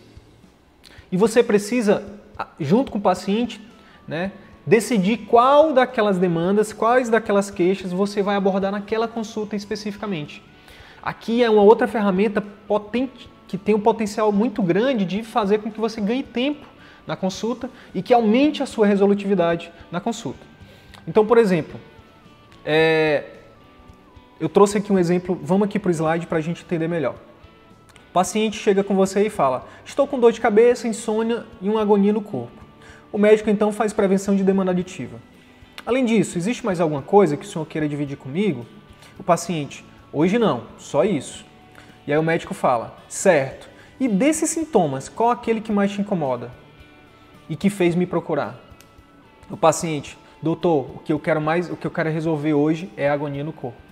e 1.12 1.16
você 1.16 1.44
precisa, 1.44 2.17
junto 2.60 2.92
com 2.92 2.98
o 2.98 3.02
paciente, 3.02 3.62
né, 4.08 4.32
decidir 4.66 5.18
qual 5.20 5.74
daquelas 5.74 6.18
demandas, 6.18 6.74
quais 6.74 7.10
daquelas 7.10 7.50
queixas 7.50 7.92
você 7.92 8.22
vai 8.22 8.36
abordar 8.36 8.72
naquela 8.72 9.08
consulta 9.08 9.56
especificamente. 9.56 10.44
Aqui 11.02 11.42
é 11.42 11.50
uma 11.50 11.62
outra 11.62 11.88
ferramenta 11.88 12.42
potente, 12.42 13.30
que 13.48 13.58
tem 13.58 13.74
um 13.74 13.80
potencial 13.80 14.32
muito 14.32 14.62
grande 14.62 15.06
de 15.06 15.24
fazer 15.24 15.60
com 15.60 15.72
que 15.72 15.80
você 15.80 16.02
ganhe 16.02 16.22
tempo 16.22 16.68
na 17.08 17.16
consulta 17.16 17.70
e 17.96 18.02
que 18.02 18.14
aumente 18.14 18.62
a 18.62 18.66
sua 18.66 18.86
resolutividade 18.86 19.72
na 19.90 20.02
consulta. 20.02 20.46
Então, 21.08 21.26
por 21.26 21.38
exemplo, 21.38 21.80
é, 22.66 23.24
eu 24.38 24.50
trouxe 24.50 24.78
aqui 24.78 24.92
um 24.92 25.00
exemplo, 25.00 25.40
vamos 25.42 25.68
aqui 25.68 25.80
para 25.80 25.88
o 25.88 25.92
slide 25.92 26.28
para 26.28 26.40
a 26.40 26.42
gente 26.42 26.64
entender 26.64 26.90
melhor. 26.90 27.16
O 28.18 28.20
paciente 28.20 28.58
chega 28.58 28.84
com 28.84 28.96
você 28.96 29.28
e 29.28 29.30
fala: 29.30 29.68
Estou 29.86 30.08
com 30.08 30.20
dor 30.20 30.32
de 30.32 30.42
cabeça, 30.42 30.88
insônia 30.88 31.46
e 31.62 31.70
uma 31.70 31.84
agonia 31.84 32.12
no 32.12 32.20
corpo. 32.20 32.64
O 33.12 33.18
médico 33.20 33.48
então 33.48 33.72
faz 33.72 33.94
prevenção 33.94 34.36
de 34.36 34.44
demanda 34.44 34.72
aditiva. 34.72 35.20
Além 35.86 36.04
disso, 36.04 36.36
existe 36.36 36.66
mais 36.66 36.80
alguma 36.80 37.04
coisa 37.04 37.38
que 37.38 37.46
o 37.46 37.48
senhor 37.48 37.66
queira 37.68 37.88
dividir 37.88 38.18
comigo? 38.18 38.66
O 39.20 39.24
paciente: 39.24 39.86
Hoje 40.12 40.40
não, 40.40 40.64
só 40.80 41.04
isso. 41.04 41.46
E 42.08 42.12
aí 42.12 42.18
o 42.18 42.24
médico 42.24 42.56
fala: 42.56 42.98
Certo. 43.08 43.70
E 44.00 44.08
desses 44.08 44.50
sintomas, 44.50 45.08
qual 45.08 45.30
aquele 45.30 45.62
que 45.62 45.72
mais 45.72 45.92
te 45.92 46.02
incomoda 46.02 46.50
e 47.48 47.56
que 47.56 47.70
fez 47.70 47.94
me 47.94 48.08
procurar? 48.08 48.60
O 49.48 49.56
paciente: 49.56 50.18
Doutor, 50.42 50.90
o 50.96 51.00
que 51.06 51.14
eu 51.14 51.20
quero 51.20 51.40
mais, 51.40 51.70
o 51.70 51.78
que 51.78 51.86
eu 51.86 51.92
quero 51.92 52.10
resolver 52.10 52.56
hoje 52.56 52.90
é 52.98 53.08
a 53.08 53.14
agonia 53.14 53.44
no 53.44 53.54
corpo. 53.54 53.87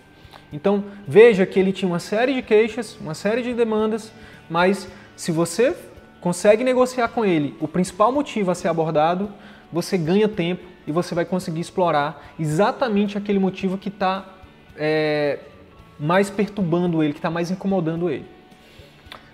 Então, 0.56 0.86
veja 1.06 1.46
que 1.46 1.60
ele 1.60 1.74
tinha 1.74 1.90
uma 1.90 2.00
série 2.00 2.34
de 2.34 2.42
queixas, 2.42 2.98
uma 3.02 3.14
série 3.14 3.42
de 3.42 3.54
demandas, 3.54 4.14
mas 4.50 4.88
se 5.14 5.30
você 5.30 5.76
consegue 6.22 6.64
negociar 6.64 7.10
com 7.10 7.26
ele 7.26 7.54
o 7.60 7.68
principal 7.68 8.10
motivo 8.10 8.52
a 8.52 8.56
ser 8.56 8.70
abordado, 8.70 9.30
você 9.70 9.98
ganha 9.98 10.30
tempo 10.30 10.64
e 10.88 10.94
você 10.94 11.14
vai 11.14 11.26
conseguir 11.26 11.60
explorar 11.60 12.34
exatamente 12.40 13.18
aquele 13.18 13.38
motivo 13.38 13.78
que 13.78 13.90
está 13.90 14.34
é, 14.78 15.40
mais 16.00 16.30
perturbando 16.30 17.04
ele, 17.04 17.12
que 17.12 17.20
está 17.20 17.30
mais 17.30 17.52
incomodando 17.52 18.10
ele. 18.10 18.26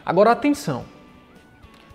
Agora, 0.04 0.32
atenção! 0.32 0.86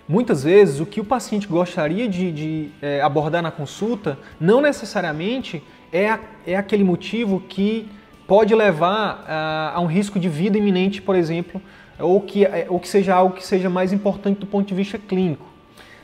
Muitas 0.08 0.44
vezes, 0.44 0.78
o 0.78 0.86
que 0.86 1.00
o 1.00 1.04
paciente 1.04 1.48
gostaria 1.48 2.08
de, 2.08 2.30
de 2.30 2.70
é, 2.80 3.00
abordar 3.00 3.42
na 3.42 3.50
consulta 3.50 4.16
não 4.38 4.60
necessariamente 4.60 5.60
é, 5.92 6.10
a, 6.10 6.20
é 6.46 6.54
aquele 6.54 6.84
motivo 6.84 7.40
que 7.40 7.88
pode 8.26 8.54
levar 8.54 9.24
a, 9.26 9.72
a, 9.76 9.80
um 9.80 9.86
risco 9.86 10.18
de 10.18 10.28
vida 10.28 10.58
iminente, 10.58 11.00
por 11.00 11.14
exemplo, 11.14 11.60
ou 11.98 12.20
que, 12.20 12.44
é, 12.44 12.66
ou 12.68 12.80
que 12.80 12.88
seja 12.88 13.14
algo 13.14 13.34
que 13.34 13.44
seja 13.44 13.70
mais 13.70 13.92
importante 13.92 14.40
do 14.40 14.46
ponto 14.46 14.66
de 14.66 14.74
vista 14.74 14.98
clínico. 14.98 15.46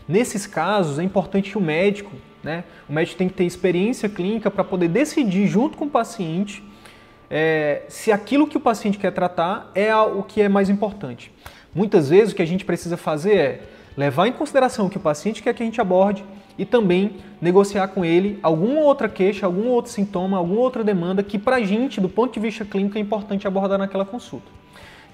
Nesses 0.08 0.46
casos, 0.46 0.98
é 0.98 1.02
importante 1.02 1.50
que 1.50 1.58
o 1.58 1.60
médico, 1.60 2.12
né, 2.42 2.64
o 2.88 2.92
médico 2.92 3.16
tem 3.16 3.28
que 3.28 3.34
ter 3.34 3.44
experiência 3.44 4.08
clínica 4.08 4.50
para 4.50 4.64
poder 4.64 4.88
decidir 4.88 5.46
junto 5.46 5.76
com 5.76 5.84
o 5.84 5.90
paciente 5.90 6.62
é, 7.30 7.82
se 7.88 8.12
aquilo 8.12 8.46
que 8.46 8.56
o 8.56 8.60
paciente 8.60 8.98
quer 8.98 9.10
tratar 9.12 9.70
é 9.74 9.94
o 9.96 10.22
que 10.22 10.42
é 10.42 10.48
mais 10.48 10.68
importante. 10.68 11.32
Muitas 11.74 12.10
vezes 12.10 12.32
o 12.32 12.36
que 12.36 12.42
a 12.42 12.46
gente 12.46 12.64
precisa 12.64 12.96
fazer 12.96 13.36
é 13.36 13.62
levar 13.96 14.26
em 14.26 14.32
consideração 14.32 14.86
o 14.86 14.90
que 14.90 14.96
o 14.98 15.00
paciente 15.00 15.42
quer 15.42 15.54
que 15.54 15.62
a 15.62 15.66
gente 15.66 15.80
aborde 15.80 16.24
e 16.58 16.64
também 16.64 17.16
negociar 17.40 17.88
com 17.88 18.04
ele 18.04 18.38
alguma 18.42 18.80
outra 18.80 19.08
queixa, 19.08 19.46
algum 19.46 19.68
outro 19.68 19.90
sintoma, 19.90 20.38
alguma 20.38 20.60
outra 20.60 20.84
demanda 20.84 21.22
que 21.22 21.38
para 21.38 21.56
a 21.56 21.60
gente, 21.64 22.00
do 22.00 22.08
ponto 22.08 22.34
de 22.34 22.40
vista 22.40 22.64
clínico, 22.64 22.98
é 22.98 23.00
importante 23.00 23.46
abordar 23.46 23.78
naquela 23.78 24.04
consulta. 24.04 24.46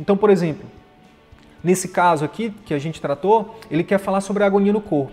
Então, 0.00 0.16
por 0.16 0.30
exemplo, 0.30 0.66
nesse 1.62 1.88
caso 1.88 2.24
aqui 2.24 2.52
que 2.64 2.74
a 2.74 2.78
gente 2.78 3.00
tratou, 3.00 3.58
ele 3.70 3.82
quer 3.82 3.98
falar 3.98 4.20
sobre 4.20 4.42
a 4.42 4.46
agonia 4.46 4.72
no 4.72 4.80
corpo. 4.80 5.12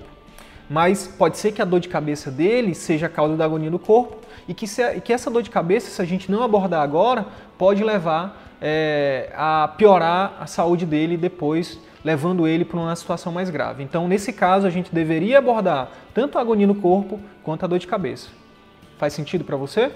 Mas 0.70 1.08
pode 1.08 1.38
ser 1.38 1.52
que 1.52 1.62
a 1.62 1.66
dor 1.66 1.80
de 1.80 1.88
cabeça 1.88 2.32
dele 2.32 2.74
seja 2.74 3.06
a 3.06 3.10
causa 3.10 3.36
da 3.36 3.46
agonia 3.46 3.70
no 3.70 3.78
corpo 3.78 4.18
e 4.48 4.54
que, 4.54 4.68
se, 4.68 5.00
que 5.02 5.14
essa 5.14 5.30
dor 5.30 5.44
de 5.44 5.50
cabeça, 5.50 5.90
se 5.90 6.02
a 6.02 6.06
gente 6.06 6.32
não 6.32 6.42
abordar 6.42 6.82
agora, 6.82 7.28
pode 7.58 7.84
levar 7.84 8.56
é, 8.62 9.32
a 9.36 9.68
piorar 9.78 10.38
a 10.40 10.48
saúde 10.48 10.86
dele 10.86 11.18
depois, 11.18 11.80
levando 12.06 12.48
ele 12.48 12.64
para 12.64 12.78
uma 12.78 12.96
situação 12.96 13.32
mais 13.32 13.50
grave. 13.50 13.84
Então, 13.84 14.08
nesse 14.08 14.32
caso, 14.32 14.68
a 14.68 14.70
gente 14.70 14.94
deveria 14.94 15.40
abordar 15.40 15.90
tanto 16.14 16.38
a 16.38 16.42
agonia 16.42 16.68
no 16.68 16.76
corpo 16.76 17.20
quanto 17.42 17.66
a 17.66 17.68
dor 17.68 17.80
de 17.80 17.88
cabeça. 17.88 18.30
Faz 19.00 19.12
sentido 19.14 19.44
para 19.44 19.58
você? 19.58 19.92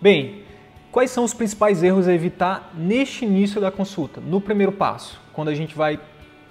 Bem, 0.00 0.44
quais 0.92 1.10
são 1.10 1.24
os 1.24 1.34
principais 1.34 1.82
erros 1.82 2.06
a 2.06 2.14
evitar 2.14 2.70
neste 2.74 3.24
início 3.24 3.60
da 3.60 3.72
consulta, 3.72 4.20
no 4.20 4.40
primeiro 4.40 4.70
passo, 4.70 5.20
quando 5.32 5.48
a 5.48 5.54
gente 5.54 5.74
vai 5.74 5.98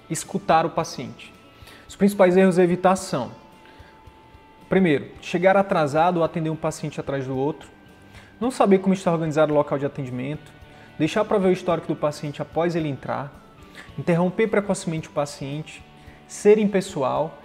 escutar 0.09 0.65
o 0.65 0.71
paciente? 0.71 1.33
Os 1.87 1.95
principais 1.95 2.35
erros 2.35 2.59
a 2.59 2.63
evitar 2.63 2.97
são: 2.97 3.31
primeiro, 4.67 5.07
chegar 5.21 5.55
atrasado 5.55 6.17
ou 6.17 6.23
atender 6.25 6.49
um 6.49 6.55
paciente 6.55 6.99
atrás 6.99 7.25
do 7.25 7.37
outro, 7.37 7.69
não 8.41 8.51
saber 8.51 8.79
como 8.79 8.93
está 8.93 9.09
organizado 9.09 9.53
o 9.53 9.55
local 9.55 9.79
de 9.79 9.85
atendimento, 9.85 10.51
deixar 10.99 11.23
para 11.23 11.37
ver 11.37 11.47
o 11.47 11.53
histórico 11.53 11.87
do 11.87 11.95
paciente 11.95 12.41
após 12.41 12.75
ele 12.75 12.89
entrar, 12.89 13.44
interromper 13.97 14.47
precocemente 14.47 15.07
o 15.07 15.11
paciente, 15.11 15.83
ser 16.27 16.57
impessoal. 16.57 17.41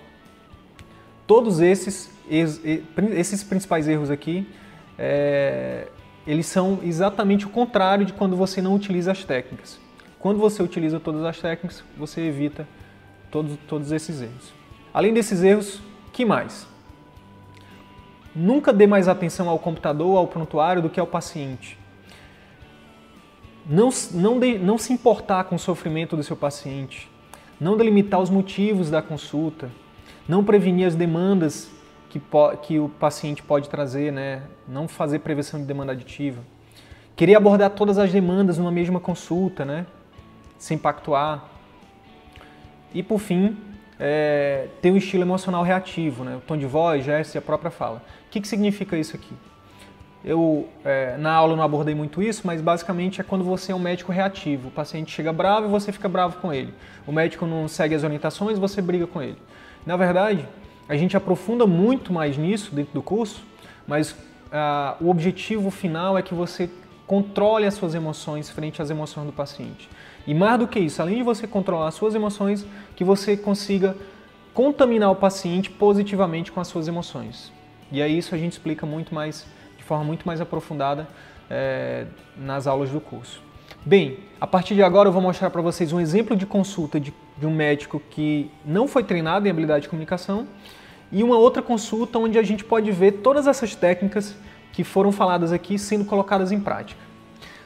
Todos 1.26 1.60
esses, 1.60 2.10
esses 2.28 3.42
principais 3.44 3.88
erros 3.88 4.10
aqui, 4.10 4.48
é, 4.98 5.88
eles 6.26 6.46
são 6.46 6.80
exatamente 6.82 7.46
o 7.46 7.48
contrário 7.48 8.04
de 8.04 8.12
quando 8.12 8.36
você 8.36 8.60
não 8.60 8.74
utiliza 8.74 9.12
as 9.12 9.24
técnicas. 9.24 9.78
Quando 10.18 10.38
você 10.38 10.62
utiliza 10.62 11.00
todas 11.00 11.24
as 11.24 11.38
técnicas, 11.38 11.82
você 11.96 12.20
evita 12.20 12.68
todos, 13.30 13.56
todos 13.66 13.90
esses 13.90 14.20
erros. 14.20 14.52
Além 14.92 15.14
desses 15.14 15.42
erros, 15.42 15.80
que 16.12 16.24
mais? 16.24 16.66
Nunca 18.34 18.72
dê 18.72 18.86
mais 18.86 19.08
atenção 19.08 19.48
ao 19.48 19.58
computador 19.58 20.08
ou 20.08 20.16
ao 20.18 20.26
prontuário 20.26 20.82
do 20.82 20.90
que 20.90 21.00
ao 21.00 21.06
paciente 21.06 21.79
não, 23.70 23.88
não, 24.10 24.40
de, 24.40 24.58
não 24.58 24.76
se 24.76 24.92
importar 24.92 25.44
com 25.44 25.54
o 25.54 25.58
sofrimento 25.58 26.16
do 26.16 26.24
seu 26.24 26.36
paciente, 26.36 27.08
não 27.60 27.76
delimitar 27.76 28.18
os 28.18 28.28
motivos 28.28 28.90
da 28.90 29.00
consulta, 29.00 29.70
não 30.28 30.42
prevenir 30.42 30.88
as 30.88 30.96
demandas 30.96 31.70
que, 32.08 32.20
que 32.62 32.80
o 32.80 32.88
paciente 32.88 33.44
pode 33.44 33.68
trazer, 33.68 34.12
né? 34.12 34.42
não 34.66 34.88
fazer 34.88 35.20
prevenção 35.20 35.60
de 35.60 35.66
demanda 35.66 35.92
aditiva, 35.92 36.42
querer 37.14 37.36
abordar 37.36 37.70
todas 37.70 37.96
as 37.96 38.12
demandas 38.12 38.58
numa 38.58 38.72
mesma 38.72 38.98
consulta, 38.98 39.64
né? 39.64 39.86
sem 40.58 40.76
pactuar. 40.76 41.44
E 42.92 43.04
por 43.04 43.20
fim, 43.20 43.56
é, 44.00 44.66
ter 44.82 44.90
um 44.90 44.96
estilo 44.96 45.22
emocional 45.22 45.62
reativo, 45.62 46.24
né? 46.24 46.34
o 46.34 46.40
tom 46.40 46.56
de 46.56 46.66
voz, 46.66 47.04
gesto 47.04 47.36
e 47.36 47.38
a 47.38 47.42
própria 47.42 47.70
fala. 47.70 48.02
O 48.26 48.30
que, 48.30 48.40
que 48.40 48.48
significa 48.48 48.96
isso 48.96 49.14
aqui? 49.14 49.32
Eu, 50.24 50.68
é, 50.84 51.16
na 51.16 51.32
aula 51.32 51.56
não 51.56 51.62
abordei 51.62 51.94
muito 51.94 52.22
isso, 52.22 52.42
mas 52.44 52.60
basicamente 52.60 53.20
é 53.20 53.24
quando 53.24 53.42
você 53.42 53.72
é 53.72 53.74
um 53.74 53.78
médico 53.78 54.12
reativo. 54.12 54.68
O 54.68 54.70
paciente 54.70 55.10
chega 55.10 55.32
bravo 55.32 55.66
e 55.66 55.70
você 55.70 55.92
fica 55.92 56.08
bravo 56.08 56.36
com 56.38 56.52
ele. 56.52 56.74
O 57.06 57.12
médico 57.12 57.46
não 57.46 57.66
segue 57.66 57.94
as 57.94 58.04
orientações, 58.04 58.58
você 58.58 58.82
briga 58.82 59.06
com 59.06 59.22
ele. 59.22 59.38
Na 59.86 59.96
verdade, 59.96 60.46
a 60.88 60.96
gente 60.96 61.16
aprofunda 61.16 61.66
muito 61.66 62.12
mais 62.12 62.36
nisso 62.36 62.74
dentro 62.74 62.92
do 62.92 63.02
curso, 63.02 63.42
mas 63.86 64.14
ah, 64.52 64.96
o 65.00 65.08
objetivo 65.08 65.70
final 65.70 66.18
é 66.18 66.22
que 66.22 66.34
você 66.34 66.68
controle 67.06 67.66
as 67.66 67.74
suas 67.74 67.94
emoções 67.94 68.50
frente 68.50 68.82
às 68.82 68.90
emoções 68.90 69.26
do 69.26 69.32
paciente. 69.32 69.88
E 70.26 70.34
mais 70.34 70.58
do 70.58 70.68
que 70.68 70.78
isso, 70.78 71.00
além 71.00 71.16
de 71.16 71.22
você 71.22 71.46
controlar 71.46 71.88
as 71.88 71.94
suas 71.94 72.14
emoções, 72.14 72.66
que 72.94 73.02
você 73.02 73.36
consiga 73.36 73.96
contaminar 74.52 75.10
o 75.10 75.16
paciente 75.16 75.70
positivamente 75.70 76.52
com 76.52 76.60
as 76.60 76.68
suas 76.68 76.86
emoções. 76.88 77.52
E 77.90 78.02
aí 78.02 78.18
isso 78.18 78.34
a 78.34 78.38
gente 78.38 78.52
explica 78.52 78.84
muito 78.84 79.14
mais 79.14 79.46
forma 79.90 80.04
muito 80.04 80.24
mais 80.24 80.40
aprofundada 80.40 81.08
é, 81.50 82.06
nas 82.36 82.68
aulas 82.68 82.90
do 82.90 83.00
curso. 83.00 83.42
Bem, 83.84 84.20
a 84.40 84.46
partir 84.46 84.76
de 84.76 84.84
agora 84.84 85.08
eu 85.08 85.12
vou 85.12 85.20
mostrar 85.20 85.50
para 85.50 85.60
vocês 85.60 85.92
um 85.92 85.98
exemplo 85.98 86.36
de 86.36 86.46
consulta 86.46 87.00
de, 87.00 87.12
de 87.36 87.44
um 87.44 87.52
médico 87.52 88.00
que 88.08 88.48
não 88.64 88.86
foi 88.86 89.02
treinado 89.02 89.48
em 89.48 89.50
habilidade 89.50 89.82
de 89.82 89.88
comunicação 89.88 90.46
e 91.10 91.24
uma 91.24 91.36
outra 91.36 91.60
consulta 91.60 92.20
onde 92.20 92.38
a 92.38 92.42
gente 92.44 92.64
pode 92.64 92.92
ver 92.92 93.14
todas 93.14 93.48
essas 93.48 93.74
técnicas 93.74 94.36
que 94.72 94.84
foram 94.84 95.10
faladas 95.10 95.50
aqui 95.50 95.76
sendo 95.76 96.04
colocadas 96.04 96.52
em 96.52 96.60
prática. 96.60 97.00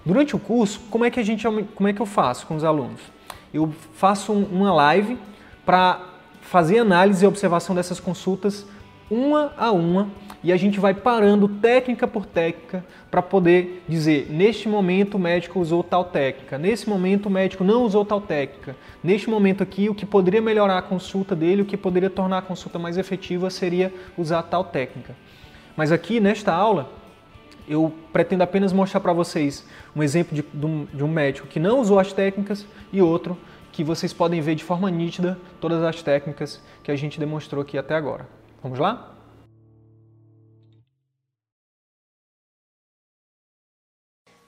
Durante 0.07 0.35
o 0.35 0.39
curso, 0.39 0.81
como 0.91 1.05
é 1.05 1.11
que 1.11 1.21
a 1.21 1.23
gente 1.23 1.45
como 1.75 1.89
é 1.89 1.93
que 1.93 2.01
eu 2.01 2.07
faço 2.07 2.47
com 2.47 2.57
os 2.57 2.65
alunos? 2.65 3.03
Eu 3.53 3.71
faço 3.93 4.33
uma 4.33 4.73
live 4.73 5.19
para 5.67 6.01
fazer 6.41 6.79
análise 6.79 7.23
e 7.23 7.29
observação 7.29 7.75
dessas 7.75 8.01
consultas 8.01 8.67
uma 9.11 9.53
a 9.57 9.71
uma 9.71 10.09
e 10.43 10.53
a 10.53 10.57
gente 10.57 10.79
vai 10.79 10.93
parando 10.93 11.49
técnica 11.49 12.07
por 12.07 12.27
técnica 12.27 12.85
para 13.11 13.23
poder 13.23 13.83
dizer, 13.89 14.29
neste 14.31 14.69
momento 14.69 15.15
o 15.15 15.19
médico 15.19 15.59
usou 15.59 15.83
tal 15.83 16.05
técnica, 16.05 16.59
nesse 16.59 16.89
momento 16.89 17.27
o 17.27 17.31
médico 17.31 17.65
não 17.65 17.83
usou 17.85 18.05
tal 18.05 18.21
técnica, 18.21 18.77
neste 19.03 19.29
momento 19.31 19.63
aqui 19.63 19.89
o 19.89 19.95
que 19.95 20.05
poderia 20.05 20.43
melhorar 20.43 20.79
a 20.79 20.83
consulta 20.83 21.35
dele, 21.35 21.63
o 21.63 21.65
que 21.65 21.77
poderia 21.77 22.11
tornar 22.11 22.39
a 22.39 22.43
consulta 22.43 22.79
mais 22.79 22.99
efetiva 22.99 23.49
seria 23.51 23.93
usar 24.19 24.43
tal 24.43 24.65
técnica. 24.65 25.15
Mas 25.77 25.91
aqui 25.91 26.21
nesta 26.21 26.53
aula 26.53 26.91
eu 27.67 27.93
pretendo 28.13 28.43
apenas 28.43 28.73
mostrar 28.73 29.01
para 29.01 29.13
vocês 29.13 29.67
um 29.97 30.03
exemplo 30.03 30.35
de, 30.35 30.43
de 30.43 31.03
um 31.03 31.09
médico 31.09 31.49
que 31.49 31.59
não 31.59 31.81
usou 31.81 31.99
as 31.99 32.13
técnicas 32.13 32.67
e 32.93 33.01
outro 33.01 33.37
que 33.73 33.83
vocês 33.83 34.13
podem 34.13 34.41
ver 34.41 34.55
de 34.55 34.63
forma 34.63 34.91
nítida 34.91 35.39
todas 35.61 35.83
as 35.83 36.03
técnicas 36.03 36.63
que 36.83 36.91
a 36.91 36.97
gente 36.97 37.19
demonstrou 37.19 37.63
aqui 37.63 37.77
até 37.77 37.95
agora. 37.95 38.44
Vamos 38.65 38.79
lá? 38.79 39.15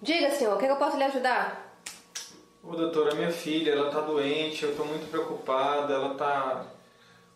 Diga, 0.01 0.31
senhor, 0.31 0.57
o 0.57 0.59
que 0.59 0.65
eu 0.65 0.77
posso 0.77 0.97
lhe 0.97 1.05
ajudar? 1.05 1.77
Ô, 2.63 2.75
doutora, 2.75 3.15
minha 3.15 3.31
filha, 3.31 3.73
ela 3.73 3.91
tá 3.91 4.01
doente, 4.01 4.65
eu 4.65 4.75
tô 4.75 4.87
muito 4.87 5.11
preocupada, 5.11 5.93
ela 5.93 6.15
tá... 6.15 6.65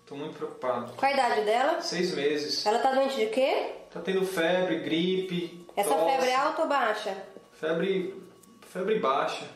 Tô 0.06 0.16
muito 0.16 0.34
preocupado. 0.38 0.94
Qual 0.94 1.10
a 1.10 1.14
idade 1.14 1.42
dela? 1.42 1.82
Seis 1.82 2.14
meses. 2.14 2.64
Ela 2.64 2.78
tá 2.78 2.92
doente 2.92 3.14
de 3.14 3.26
quê? 3.26 3.74
Tá 3.90 4.00
tendo 4.00 4.24
febre, 4.24 4.78
gripe, 4.78 5.66
Essa 5.76 5.94
tosse. 5.94 6.10
febre 6.12 6.30
é 6.30 6.34
alta 6.34 6.62
ou 6.62 6.68
baixa? 6.68 7.26
Febre 7.52 8.22
febre 8.62 8.98
baixa. 8.98 9.46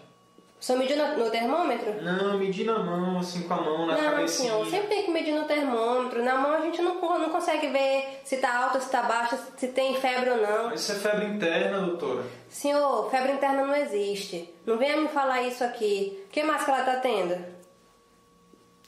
Senhor 0.65 0.79
mediu 0.79 0.97
no, 0.97 1.19
no 1.19 1.31
termômetro? 1.31 2.03
Não, 2.03 2.39
medi 2.39 2.65
na 2.65 2.79
mão, 2.79 3.19
assim, 3.19 3.43
com 3.47 3.53
a 3.53 3.61
mão 3.61 3.85
na 3.87 3.95
não, 3.99 4.03
cabecinha. 4.13 4.51
senhor, 4.51 4.67
sempre 4.67 4.87
tem 4.89 5.03
que 5.03 5.11
medir 5.11 5.35
no 5.35 5.45
termômetro. 5.45 6.25
Na 6.25 6.37
mão 6.37 6.55
a 6.55 6.61
gente 6.63 6.81
não, 6.81 6.95
não 7.19 7.29
consegue 7.29 7.67
ver 7.69 8.23
se 8.25 8.39
tá 8.39 8.65
alta, 8.65 8.81
se 8.81 8.89
tá 8.91 9.03
baixa, 9.03 9.39
se 9.59 9.69
tem 9.69 9.95
febre 10.01 10.31
ou 10.31 10.39
não. 10.39 10.71
Mas 10.71 10.81
isso 10.81 10.93
é 10.93 10.95
febre 10.95 11.27
interna, 11.27 11.81
doutora. 11.83 12.23
Senhor, 12.49 13.11
febre 13.11 13.33
interna 13.33 13.67
não 13.67 13.77
existe. 13.77 14.55
Não 14.65 14.79
venha 14.79 14.97
me 14.97 15.09
falar 15.09 15.43
isso 15.43 15.63
aqui. 15.63 16.25
O 16.29 16.31
que 16.31 16.43
mais 16.43 16.65
que 16.65 16.71
ela 16.71 16.83
tá 16.83 16.97
tendo? 16.97 17.45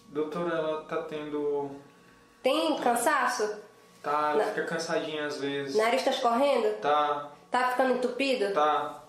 Doutora, 0.08 0.56
ela 0.56 0.80
tá 0.84 0.96
tendo. 1.02 1.72
Tem 2.42 2.74
cansaço? 2.78 3.54
Tá, 4.02 4.30
ela 4.32 4.44
Não. 4.46 4.54
fica 4.54 4.64
cansadinha 4.64 5.26
às 5.26 5.38
vezes. 5.38 5.76
Nariz 5.76 6.02
tá 6.02 6.10
escorrendo? 6.10 6.72
Tá, 6.80 7.28
Tá 7.50 7.68
ficando 7.68 7.96
entupido? 7.96 8.54
tá. 8.54 9.02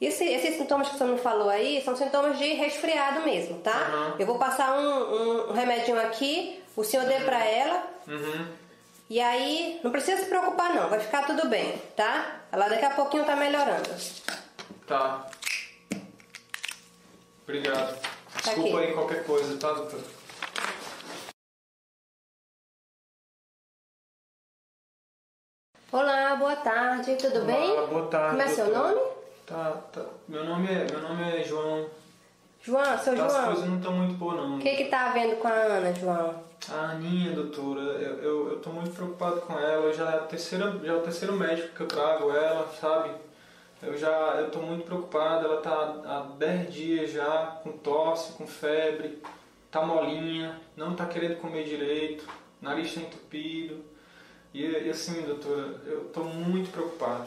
Esse- 0.00 0.24
esses 0.24 0.56
sintomas 0.56 0.88
que 0.88 0.94
o 0.94 0.98
senhor 0.98 1.12
me 1.12 1.18
falou 1.18 1.50
aí 1.50 1.82
são 1.84 1.94
sintomas 1.94 2.38
de 2.38 2.54
resfriado 2.54 3.20
mesmo, 3.20 3.60
tá? 3.60 3.70
Aham. 3.72 4.16
Eu 4.18 4.26
vou 4.26 4.38
passar 4.38 4.78
um, 4.78 4.88
um, 4.88 5.50
um 5.50 5.52
remedinho 5.52 6.00
aqui, 6.00 6.62
o 6.74 6.82
senhor 6.82 7.04
dê 7.06 7.20
pra 7.20 7.44
ela, 7.44 7.84
Uhum. 8.08 8.46
e 9.10 9.20
aí 9.20 9.78
não 9.84 9.90
precisa 9.90 10.22
se 10.22 10.28
preocupar 10.28 10.74
não, 10.74 10.88
vai 10.88 11.00
ficar 11.00 11.26
tudo 11.26 11.48
bem, 11.48 11.76
tá? 11.94 12.40
Ela 12.50 12.68
daqui 12.68 12.84
a 12.86 12.90
pouquinho 12.90 13.24
tá 13.26 13.36
melhorando. 13.36 13.90
Tá. 14.86 15.26
Obrigado. 17.42 18.00
Desculpa 18.42 18.78
aqui. 18.78 18.86
aí 18.88 18.94
qualquer 18.94 19.24
coisa, 19.26 19.56
tá, 19.58 19.72
doutora? 19.72 20.02
Olá, 25.92 26.36
boa 26.36 26.56
tarde, 26.56 27.16
tudo 27.16 27.44
bem? 27.44 27.70
Olá, 27.72 27.86
boa 27.86 28.06
tarde. 28.08 28.30
Como 28.36 28.42
é 28.42 28.48
seu 28.54 28.70
nome? 28.72 29.00
Tá, 29.50 29.72
tá. 29.92 30.04
Meu 30.28 30.44
nome 30.44 30.68
é, 30.68 30.86
meu 30.88 31.00
nome 31.02 31.24
é 31.24 31.42
João. 31.42 31.88
João, 32.62 32.96
seu 32.96 33.16
Tá, 33.16 33.26
As 33.26 33.32
João. 33.32 33.44
coisas 33.46 33.68
não 33.68 33.76
estão 33.78 33.92
muito 33.94 34.14
boas, 34.14 34.36
não. 34.36 34.56
O 34.58 34.60
que 34.60 34.76
que 34.76 34.84
tá 34.84 35.10
havendo 35.10 35.34
com 35.38 35.48
a 35.48 35.50
Ana, 35.50 35.92
João? 35.92 36.44
A 36.70 36.90
Aninha, 36.92 37.32
doutora, 37.32 37.80
eu, 37.80 38.18
eu, 38.22 38.48
eu 38.50 38.58
tô 38.60 38.70
muito 38.70 38.92
preocupado 38.94 39.40
com 39.40 39.58
ela. 39.58 39.92
Já 39.92 40.08
é, 40.08 40.14
a 40.14 40.20
terceira, 40.20 40.78
já 40.84 40.92
é 40.92 40.94
o 40.96 41.00
terceiro 41.00 41.32
médico 41.34 41.74
que 41.74 41.80
eu 41.80 41.88
trago 41.88 42.30
ela, 42.30 42.68
sabe? 42.80 43.10
Eu 43.82 43.96
já 43.98 44.08
eu 44.38 44.52
tô 44.52 44.60
muito 44.60 44.84
preocupado. 44.84 45.46
Ela 45.46 45.60
tá 45.60 45.72
há 46.04 46.20
10 46.38 46.72
dias 46.72 47.10
já 47.10 47.58
com 47.64 47.72
tosse, 47.72 48.34
com 48.34 48.46
febre, 48.46 49.20
tá 49.68 49.84
molinha, 49.84 50.60
não 50.76 50.94
tá 50.94 51.06
querendo 51.06 51.40
comer 51.40 51.64
direito, 51.64 52.24
nariz 52.62 52.94
tá 52.94 53.00
entupido. 53.00 53.82
E, 54.54 54.64
e 54.64 54.90
assim, 54.90 55.22
doutora, 55.22 55.74
eu 55.86 56.04
tô 56.12 56.22
muito 56.22 56.70
preocupado. 56.70 57.26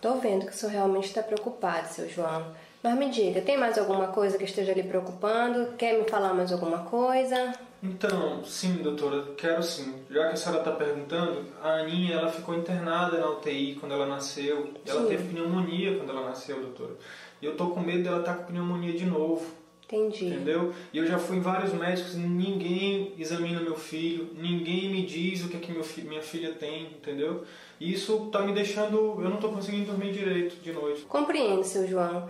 Tô 0.00 0.16
vendo 0.16 0.46
que 0.46 0.52
o 0.52 0.54
senhor 0.54 0.72
realmente 0.72 1.06
está 1.06 1.22
preocupado, 1.22 1.88
seu 1.88 2.08
João. 2.08 2.54
Mas 2.82 2.96
me 2.96 3.10
diga, 3.10 3.40
tem 3.40 3.58
mais 3.58 3.78
alguma 3.78 4.08
coisa 4.08 4.38
que 4.38 4.44
esteja 4.44 4.72
lhe 4.72 4.82
preocupando? 4.82 5.74
Quer 5.76 5.98
me 5.98 6.08
falar 6.08 6.32
mais 6.34 6.52
alguma 6.52 6.78
coisa? 6.84 7.52
Então, 7.82 8.44
sim, 8.44 8.76
doutora, 8.76 9.34
quero 9.36 9.62
sim. 9.62 9.94
Já 10.10 10.28
que 10.28 10.34
a 10.34 10.36
senhora 10.36 10.58
está 10.60 10.72
perguntando, 10.72 11.44
a 11.62 11.80
Aninha 11.80 12.16
ela 12.16 12.28
ficou 12.30 12.54
internada 12.54 13.18
na 13.18 13.30
UTI 13.30 13.76
quando 13.78 13.92
ela 13.92 14.06
nasceu. 14.06 14.72
Ela 14.86 15.02
Sim. 15.02 15.08
teve 15.08 15.28
pneumonia 15.28 15.96
quando 15.96 16.10
ela 16.10 16.28
nasceu, 16.28 16.60
doutora. 16.60 16.94
E 17.40 17.46
eu 17.46 17.56
tô 17.56 17.68
com 17.70 17.80
medo 17.80 18.02
dela 18.04 18.20
estar 18.20 18.34
com 18.34 18.44
pneumonia 18.44 18.96
de 18.96 19.04
novo, 19.04 19.44
Entendi. 19.88 20.26
entendeu? 20.26 20.74
E 20.92 20.98
eu 20.98 21.06
já 21.06 21.16
fui 21.16 21.36
em 21.36 21.40
vários 21.40 21.72
médicos, 21.72 22.16
ninguém 22.16 23.12
examina 23.18 23.60
meu 23.60 23.76
filho, 23.76 24.30
ninguém 24.34 24.90
me 24.90 25.06
diz 25.06 25.44
o 25.44 25.48
que, 25.48 25.56
é 25.56 25.60
que 25.60 25.70
meu 25.70 25.84
fi- 25.84 26.02
minha 26.02 26.20
filha 26.22 26.52
tem, 26.52 26.84
entendeu? 26.86 27.44
E 27.78 27.92
isso 27.92 28.28
tá 28.32 28.40
me 28.42 28.52
deixando, 28.52 28.96
eu 28.96 29.28
não 29.30 29.36
tô 29.36 29.48
conseguindo 29.50 29.86
dormir 29.92 30.12
direito 30.12 30.56
de 30.60 30.72
noite. 30.72 31.02
Compreendo, 31.02 31.62
seu 31.62 31.86
João. 31.86 32.28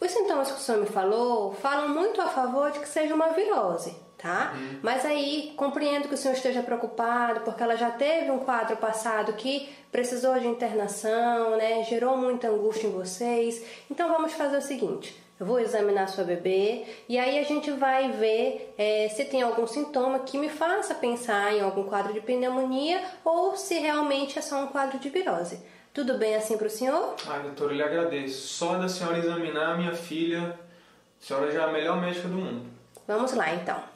Os 0.00 0.10
sintomas 0.10 0.50
que 0.50 0.58
o 0.58 0.60
senhor 0.60 0.80
me 0.80 0.86
falou 0.86 1.52
falam 1.54 1.88
muito 1.90 2.20
a 2.20 2.26
favor 2.28 2.70
de 2.72 2.80
que 2.80 2.88
seja 2.88 3.14
uma 3.14 3.28
virose, 3.28 3.94
tá? 4.18 4.54
Mas 4.82 5.04
aí 5.04 5.52
compreendo 5.56 6.08
que 6.08 6.14
o 6.14 6.16
senhor 6.16 6.34
esteja 6.34 6.62
preocupado 6.62 7.40
porque 7.40 7.62
ela 7.62 7.76
já 7.76 7.90
teve 7.90 8.30
um 8.30 8.38
quadro 8.38 8.76
passado 8.76 9.32
que 9.34 9.68
precisou 9.92 10.38
de 10.38 10.46
internação, 10.46 11.56
né? 11.56 11.84
Gerou 11.84 12.16
muita 12.16 12.48
angústia 12.48 12.86
em 12.86 12.90
vocês. 12.92 13.64
Então 13.90 14.08
vamos 14.08 14.32
fazer 14.32 14.56
o 14.56 14.62
seguinte. 14.62 15.24
Eu 15.38 15.44
vou 15.44 15.60
examinar 15.60 16.08
sua 16.08 16.24
bebê 16.24 16.84
e 17.06 17.18
aí 17.18 17.38
a 17.38 17.42
gente 17.42 17.70
vai 17.70 18.10
ver 18.10 18.74
eh, 18.78 19.10
se 19.14 19.22
tem 19.26 19.42
algum 19.42 19.66
sintoma 19.66 20.20
que 20.20 20.38
me 20.38 20.48
faça 20.48 20.94
pensar 20.94 21.52
em 21.52 21.60
algum 21.60 21.84
quadro 21.84 22.14
de 22.14 22.20
pneumonia 22.20 23.02
ou 23.22 23.54
se 23.54 23.78
realmente 23.78 24.38
é 24.38 24.42
só 24.42 24.64
um 24.64 24.68
quadro 24.68 24.98
de 24.98 25.10
virose. 25.10 25.60
Tudo 25.92 26.16
bem 26.16 26.34
assim 26.34 26.56
para 26.56 26.66
o 26.66 26.70
senhor? 26.70 27.16
Ai, 27.26 27.42
doutora, 27.42 27.72
eu 27.72 27.76
lhe 27.76 27.82
agradeço. 27.82 28.48
Só 28.48 28.78
da 28.78 28.88
senhora 28.88 29.18
examinar 29.18 29.72
a 29.72 29.76
minha 29.76 29.94
filha, 29.94 30.58
a 31.20 31.24
senhora 31.26 31.52
já 31.52 31.62
é 31.62 31.64
a 31.64 31.72
melhor 31.72 32.00
médica 32.00 32.28
do 32.28 32.34
mundo. 32.34 32.66
Vamos 33.06 33.32
lá 33.34 33.52
então. 33.54 33.95